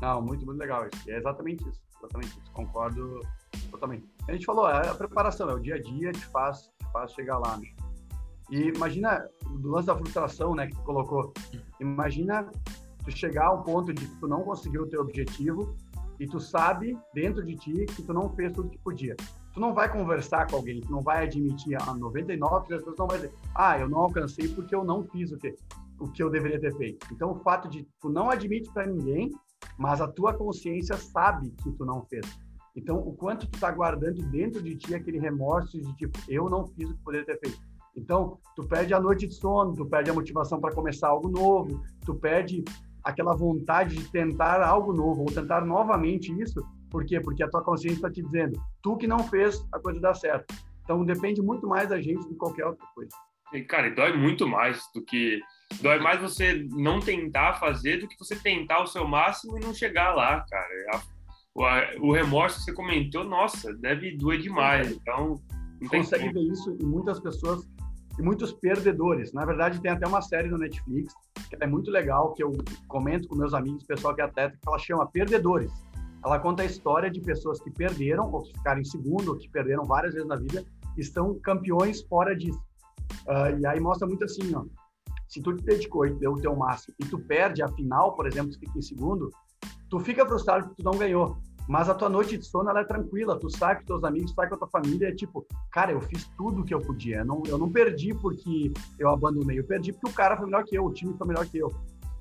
[0.00, 1.10] Não, muito, muito legal isso.
[1.10, 1.80] É exatamente isso.
[1.98, 2.52] Exatamente isso.
[2.52, 3.20] Concordo
[3.70, 4.06] totalmente.
[4.28, 7.12] A gente falou, é a preparação, é o dia a dia que faz, te faz
[7.12, 7.56] chegar lá.
[7.56, 7.68] Né?
[8.50, 9.28] E imagina,
[9.60, 11.32] do lance da frustração, né, que tu colocou.
[11.78, 12.50] Imagina
[13.04, 15.76] tu chegar ao ponto de que tu não conseguiu o teu objetivo
[16.18, 19.14] e tu sabe dentro de ti que tu não fez tudo que podia
[19.58, 23.08] tu não vai conversar com alguém, tu não vai admitir a 99 das pessoas não
[23.08, 25.52] vai dizer, ah, eu não alcancei porque eu não fiz o que
[25.98, 27.04] o que eu deveria ter feito.
[27.12, 29.32] Então o fato de tu não admite para ninguém,
[29.76, 32.24] mas a tua consciência sabe que tu não fez.
[32.76, 36.64] Então o quanto tu tá guardando dentro de ti aquele remorso de tipo, eu não
[36.64, 37.60] fiz o que poderia ter feito.
[37.96, 41.82] Então, tu perde a noite de sono, tu perde a motivação para começar algo novo,
[42.06, 42.62] tu perde
[43.02, 47.20] aquela vontade de tentar algo novo ou tentar novamente isso, por quê?
[47.20, 50.54] Porque a tua consciência está te dizendo, tu que não fez a coisa dar certo.
[50.82, 53.10] Então depende muito mais da gente do que qualquer outra coisa.
[53.52, 55.40] E, cara, dói muito mais do que.
[55.82, 59.74] Dói mais você não tentar fazer do que você tentar o seu máximo e não
[59.74, 61.02] chegar lá, cara.
[61.54, 64.90] O, a, o, remorso que você comentou, nossa, deve doer demais.
[64.90, 65.40] Então.
[65.80, 67.68] Não consegue ver isso em muitas pessoas
[68.18, 69.32] e muitos perdedores.
[69.32, 71.12] Na verdade, tem até uma série no Netflix
[71.48, 72.52] que é muito legal, que eu
[72.88, 75.72] comento com meus amigos, pessoal que é atleta, que ela chama Perdedores
[76.24, 79.48] ela conta a história de pessoas que perderam, ou que ficaram em segundo, ou que
[79.48, 80.64] perderam várias vezes na vida,
[80.96, 82.60] e estão campeões fora disso.
[83.26, 84.64] Uh, e aí mostra muito assim, ó,
[85.28, 88.26] se tu te dedicou e deu o teu máximo, e tu perde a final, por
[88.26, 89.30] exemplo, tu fica em segundo,
[89.88, 91.38] tu fica frustrado porque tu não ganhou.
[91.68, 94.48] Mas a tua noite de sono ela é tranquila, tu sai com teus amigos, sai
[94.48, 97.18] com a tua família, é tipo, cara, eu fiz tudo o que eu podia.
[97.18, 100.64] Eu não, eu não perdi porque eu abandonei, eu perdi porque o cara foi melhor
[100.64, 101.70] que eu, o time foi melhor que eu.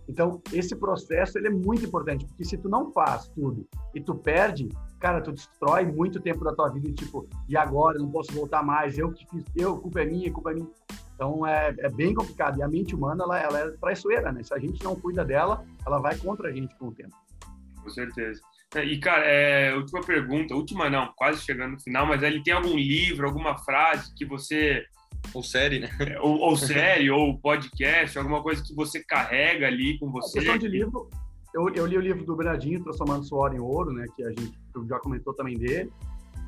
[0.07, 4.15] Então, esse processo ele é muito importante, porque se tu não faz tudo e tu
[4.15, 8.63] perde, cara, tu destrói muito tempo da tua vida, tipo, e agora, não posso voltar
[8.63, 10.69] mais, eu que fiz, eu, culpa é minha, culpa é minha.
[11.13, 12.59] Então, é, é bem complicado.
[12.59, 14.43] E a mente humana, ela, ela é traiçoeira, né?
[14.43, 17.15] Se a gente não cuida dela, ela vai contra a gente com o tempo.
[17.81, 18.39] Com certeza.
[18.75, 22.75] E, cara, é, última pergunta, última não, quase chegando no final, mas ele tem algum
[22.75, 24.85] livro, alguma frase que você
[25.33, 25.89] ou série, né?
[25.99, 30.39] É, ou, ou série, ou podcast, alguma coisa que você carrega ali com você.
[30.39, 31.09] A questão de livro,
[31.53, 34.05] eu, eu li o livro do Bernardinho, Transformando Suor em Ouro, né?
[34.15, 34.57] Que a gente
[34.87, 35.91] já comentou também dele.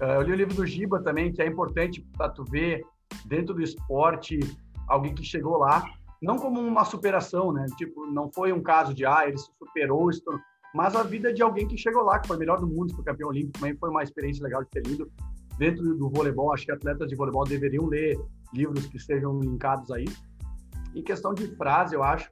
[0.01, 2.85] Uh, eu li o livro do Giba também, que é importante para tu ver
[3.25, 4.39] dentro do esporte
[4.87, 5.83] alguém que chegou lá,
[6.21, 7.65] não como uma superação, né?
[7.77, 10.09] Tipo, não foi um caso de, ah, ele se superou,
[10.73, 13.03] mas a vida de alguém que chegou lá, que foi o melhor do mundo, foi
[13.03, 15.11] campeão olímpico, também foi uma experiência legal de ter lido.
[15.57, 18.17] Dentro do voleibol, acho que atletas de voleibol deveriam ler
[18.53, 20.05] livros que estejam linkados aí.
[20.95, 22.31] Em questão de frase, eu acho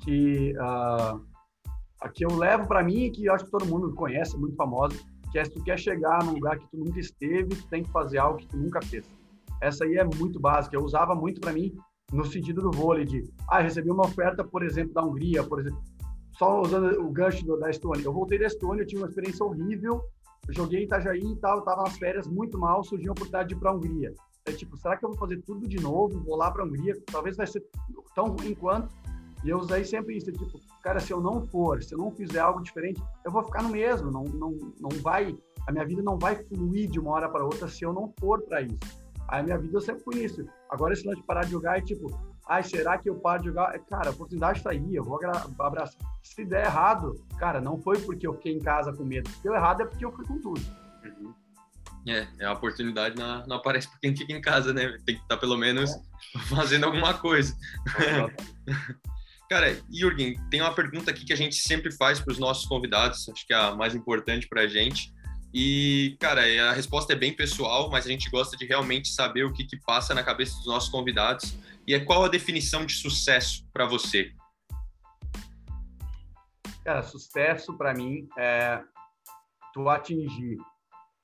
[0.00, 1.20] que uh,
[2.00, 4.96] a que eu levo para mim, que eu acho que todo mundo conhece, muito famosa,
[5.30, 7.90] que é se tu quer chegar num lugar que tu nunca esteve, tu tem que
[7.90, 9.04] fazer algo que tu nunca fez.
[9.60, 10.76] Essa aí é muito básica.
[10.76, 11.74] Eu usava muito para mim
[12.12, 15.80] no sentido do vôlei de, ah, recebi uma oferta, por exemplo, da Hungria, por exemplo,
[16.32, 18.04] só usando o gancho da Estônia.
[18.04, 20.00] Eu voltei da Estônia, eu tive uma experiência horrível,
[20.48, 23.58] joguei em Itajaí e tal, tava nas férias muito mal, surgiu a oportunidade de ir
[23.58, 24.12] para a Hungria.
[24.46, 26.18] É tipo, será que eu vou fazer tudo de novo?
[26.20, 26.96] Vou lá para a Hungria?
[27.06, 27.62] Talvez vai ser
[28.14, 28.94] tão ruim quanto.
[29.44, 32.10] E eu usei sempre isso, é tipo, cara, se eu não for, se eu não
[32.10, 35.34] fizer algo diferente, eu vou ficar no mesmo, não, não, não vai,
[35.66, 38.42] a minha vida não vai fluir de uma hora para outra se eu não for
[38.42, 38.78] para isso.
[39.28, 40.44] Aí a minha vida eu sempre fui isso.
[40.68, 42.10] Agora esse lance de parar de jogar é tipo,
[42.46, 43.78] ai, será que eu paro de jogar?
[43.84, 45.18] Cara, a oportunidade está aí, eu vou
[45.58, 46.02] abraçar.
[46.22, 49.30] Se der errado, cara, não foi porque eu fiquei em casa com medo.
[49.30, 50.60] Se deu errado é porque eu fui com tudo.
[51.04, 51.32] Uhum.
[52.06, 54.96] É, é a oportunidade não, não aparece para quem fica em casa, né?
[55.04, 56.38] Tem que estar tá pelo menos é.
[56.48, 57.54] fazendo alguma coisa.
[59.50, 63.28] Cara, Jürgen, tem uma pergunta aqui que a gente sempre faz para os nossos convidados,
[63.28, 65.12] acho que é a mais importante para a gente.
[65.52, 69.52] E, cara, a resposta é bem pessoal, mas a gente gosta de realmente saber o
[69.52, 71.52] que, que passa na cabeça dos nossos convidados.
[71.86, 74.32] E é qual a definição de sucesso para você?
[76.84, 78.80] Cara, sucesso para mim é
[79.74, 80.58] tu atingir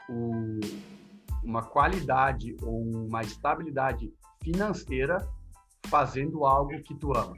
[0.09, 5.26] uma qualidade ou uma estabilidade financeira
[5.86, 7.36] fazendo algo que tu ama.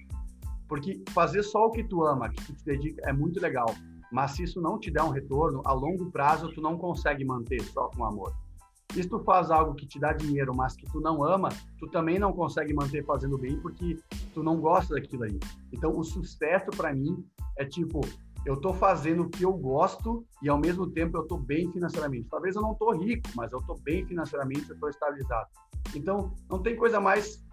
[0.68, 3.74] Porque fazer só o que tu ama, que tu te dedica, é muito legal.
[4.10, 7.62] Mas se isso não te der um retorno, a longo prazo tu não consegue manter
[7.62, 8.34] só com amor.
[8.96, 11.86] E se tu faz algo que te dá dinheiro, mas que tu não ama, tu
[11.88, 13.98] também não consegue manter fazendo bem porque
[14.32, 15.38] tu não gosta daquilo aí.
[15.70, 17.22] Então, o sucesso para mim
[17.58, 18.00] é tipo,
[18.48, 22.28] eu tô fazendo o que eu gosto e ao mesmo tempo eu tô bem financeiramente.
[22.30, 25.46] Talvez eu não tô rico, mas eu tô bem financeiramente, eu tô estabilizado.
[25.94, 27.46] Então, não tem coisa mais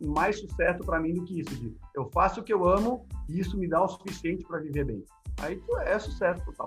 [0.00, 1.54] mais sucesso para mim do que isso.
[1.54, 4.86] De eu faço o que eu amo e isso me dá o suficiente para viver
[4.86, 5.04] bem.
[5.40, 6.66] Aí é sucesso total.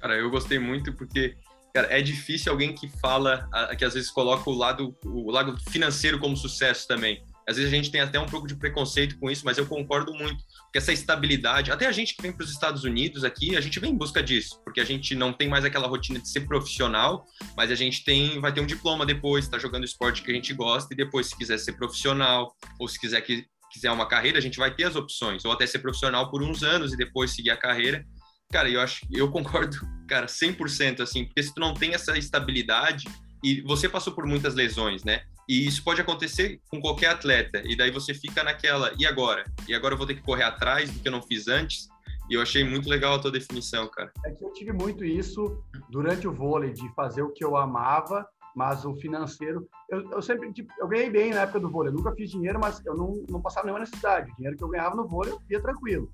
[0.00, 1.36] Cara, eu gostei muito porque
[1.74, 3.46] cara, é difícil alguém que fala,
[3.76, 7.22] que às vezes coloca o lado, o lado financeiro como sucesso também.
[7.46, 10.14] Às vezes a gente tem até um pouco de preconceito com isso, mas eu concordo
[10.14, 10.42] muito.
[10.74, 13.78] Porque essa estabilidade, até a gente que vem para os Estados Unidos aqui, a gente
[13.78, 17.24] vem em busca disso, porque a gente não tem mais aquela rotina de ser profissional,
[17.56, 20.52] mas a gente tem, vai ter um diploma depois, está jogando esporte que a gente
[20.52, 24.40] gosta, e depois, se quiser ser profissional, ou se quiser que quiser uma carreira, a
[24.40, 27.50] gente vai ter as opções, ou até ser profissional por uns anos e depois seguir
[27.50, 28.04] a carreira.
[28.50, 29.76] Cara, eu acho, eu concordo,
[30.10, 33.04] cara, 100% assim, porque se tu não tem essa estabilidade
[33.44, 35.22] e você passou por muitas lesões, né?
[35.48, 37.62] E isso pode acontecer com qualquer atleta.
[37.64, 39.44] E daí você fica naquela, e agora?
[39.68, 41.88] E agora eu vou ter que correr atrás do que eu não fiz antes?
[42.30, 44.10] E eu achei muito legal a tua definição, cara.
[44.24, 48.26] É que eu tive muito isso durante o vôlei, de fazer o que eu amava,
[48.56, 49.68] mas o financeiro.
[49.90, 50.50] Eu, eu sempre.
[50.52, 51.92] Tipo, eu ganhei bem na época do vôlei.
[51.92, 54.30] Eu nunca fiz dinheiro, mas eu não, não passava nenhuma necessidade.
[54.30, 56.10] O dinheiro que eu ganhava no vôlei, eu ia tranquilo.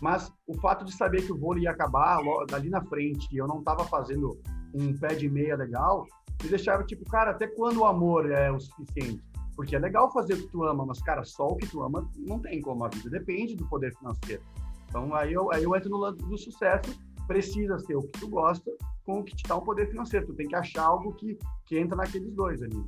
[0.00, 3.46] Mas o fato de saber que o vôlei ia acabar dali na frente e eu
[3.48, 4.38] não estava fazendo
[4.74, 6.06] um pé de meia legal,
[6.42, 9.22] me deixava tipo, cara, até quando o amor é o suficiente?
[9.56, 12.08] Porque é legal fazer o que tu ama, mas, cara, só o que tu ama
[12.16, 14.42] não tem como a vida, depende do poder financeiro.
[14.88, 18.28] Então, aí eu, aí eu entro no lado do sucesso, precisa ser o que tu
[18.28, 18.70] gosta
[19.04, 20.26] com o que te dá um poder financeiro.
[20.26, 22.82] Tu tem que achar algo que, que entra naqueles dois ali.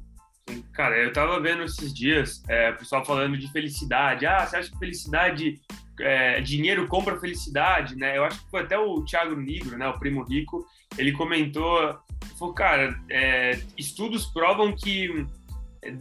[0.73, 4.27] Cara, eu tava vendo esses dias é, o pessoal falando de felicidade.
[4.27, 5.61] Ah, você acha que felicidade,
[6.01, 8.17] é, dinheiro compra felicidade, né?
[8.17, 10.65] Eu acho que foi até o Thiago Negro, né, o primo rico,
[10.97, 11.99] ele comentou
[12.41, 15.27] Falou, cara, é, estudos provam que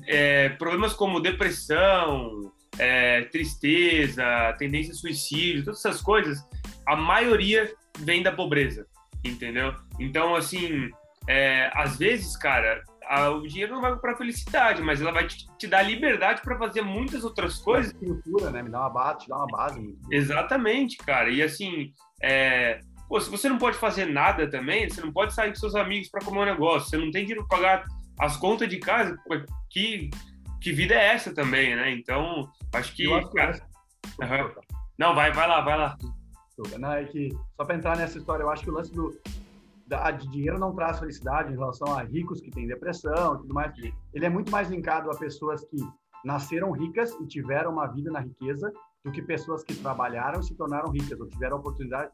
[0.08, 4.24] é, problemas como depressão, é, tristeza,
[4.58, 6.42] tendência a suicídio, todas essas coisas,
[6.88, 7.70] a maioria
[8.00, 8.88] vem da pobreza,
[9.22, 9.76] entendeu?
[10.00, 10.90] Então, assim,
[11.28, 15.46] é, às vezes, cara, a, o dinheiro não vai para felicidade, mas ela vai te,
[15.58, 17.94] te dar liberdade para fazer muitas outras coisas.
[18.54, 18.64] Né?
[18.64, 19.98] Me dá uma base, te dá uma base.
[20.10, 21.30] Exatamente, cara.
[21.30, 22.80] E assim, é,
[23.10, 26.10] Pô, se você não pode fazer nada também, você não pode sair com seus amigos
[26.10, 27.86] para comer um negócio, você não tem dinheiro para pagar
[28.20, 29.18] as contas de casa,
[29.68, 30.12] que,
[30.62, 31.92] que vida é essa também, né?
[31.92, 33.12] Então, acho que.
[33.12, 33.54] Acho cara...
[33.54, 33.62] que...
[34.24, 34.52] Uhum.
[35.00, 35.98] Não, vai, vai lá, vai lá.
[36.78, 39.18] Não, é que, só para entrar nessa história, eu acho que o lance do,
[39.88, 43.54] da, de dinheiro não traz felicidade em relação a ricos que têm depressão e tudo
[43.56, 43.74] mais.
[44.14, 45.78] Ele é muito mais linkado a pessoas que
[46.24, 48.72] nasceram ricas e tiveram uma vida na riqueza
[49.04, 52.12] do que pessoas que trabalharam e se tornaram ricas ou tiveram a oportunidade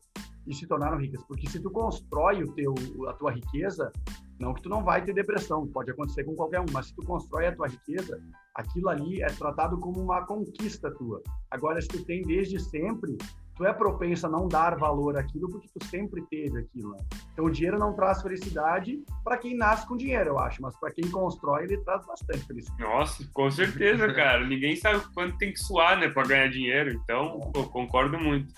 [0.47, 1.23] e se tornaram ricas.
[1.23, 2.73] Porque se tu constrói o teu,
[3.07, 3.91] a tua riqueza,
[4.39, 7.05] não que tu não vai ter depressão, pode acontecer com qualquer um, mas se tu
[7.05, 8.21] constrói a tua riqueza,
[8.53, 11.21] aquilo ali é tratado como uma conquista tua.
[11.49, 13.17] Agora, se tu tem desde sempre,
[13.55, 16.91] tu é propenso a não dar valor àquilo porque tu sempre teve aquilo.
[16.91, 16.97] Né?
[17.31, 20.91] Então, o dinheiro não traz felicidade para quem nasce com dinheiro, eu acho, mas para
[20.91, 22.83] quem constrói, ele traz bastante felicidade.
[22.83, 24.45] Nossa, com certeza, cara.
[24.45, 26.91] Ninguém sabe quanto tem que suar, né, para ganhar dinheiro.
[26.91, 28.53] Então, pô, concordo muito.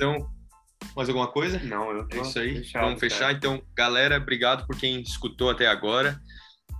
[0.00, 0.26] Então,
[0.96, 1.58] Mais alguma coisa?
[1.62, 2.56] Não, eu tô É isso aí.
[2.56, 3.18] fechado, Vamos fechar.
[3.18, 3.32] cara.
[3.34, 6.18] Então, galera, obrigado por quem escutou até agora.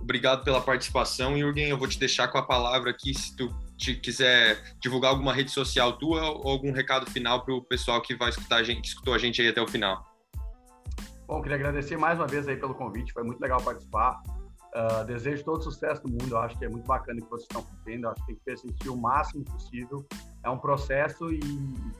[0.01, 1.37] Obrigado pela participação.
[1.37, 3.47] Jürgen, eu vou te deixar com a palavra aqui se tu
[3.77, 8.15] te quiser divulgar alguma rede social tua ou algum recado final para o pessoal que
[8.15, 10.03] vai escutar a gente, que escutou a gente aí até o final.
[11.27, 14.19] Bom, queria agradecer mais uma vez aí pelo convite, foi muito legal participar.
[14.73, 17.43] Uh, desejo todo sucesso no mundo, eu acho que é muito bacana o que vocês
[17.43, 20.05] estão fazendo, eu acho que tem que persistir o máximo possível.
[20.43, 21.39] É um processo e,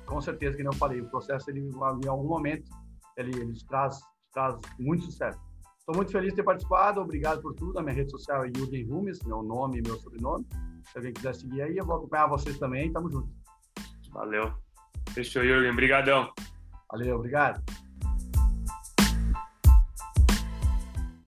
[0.05, 2.71] com certeza, que eu falei, o processo, ele, em algum momento,
[3.17, 3.99] ele, ele traz,
[4.33, 5.37] traz muito sucesso.
[5.79, 7.77] Estou muito feliz de ter participado, obrigado por tudo.
[7.77, 10.47] A minha rede social é Jürgen Rumes, meu nome e meu sobrenome.
[10.85, 13.29] Se alguém quiser seguir aí, eu vou acompanhar vocês também, tamo junto.
[14.11, 14.53] Valeu.
[15.09, 15.71] Fechou, Jürgen.
[15.71, 16.31] Obrigadão.
[16.89, 17.61] Valeu, obrigado.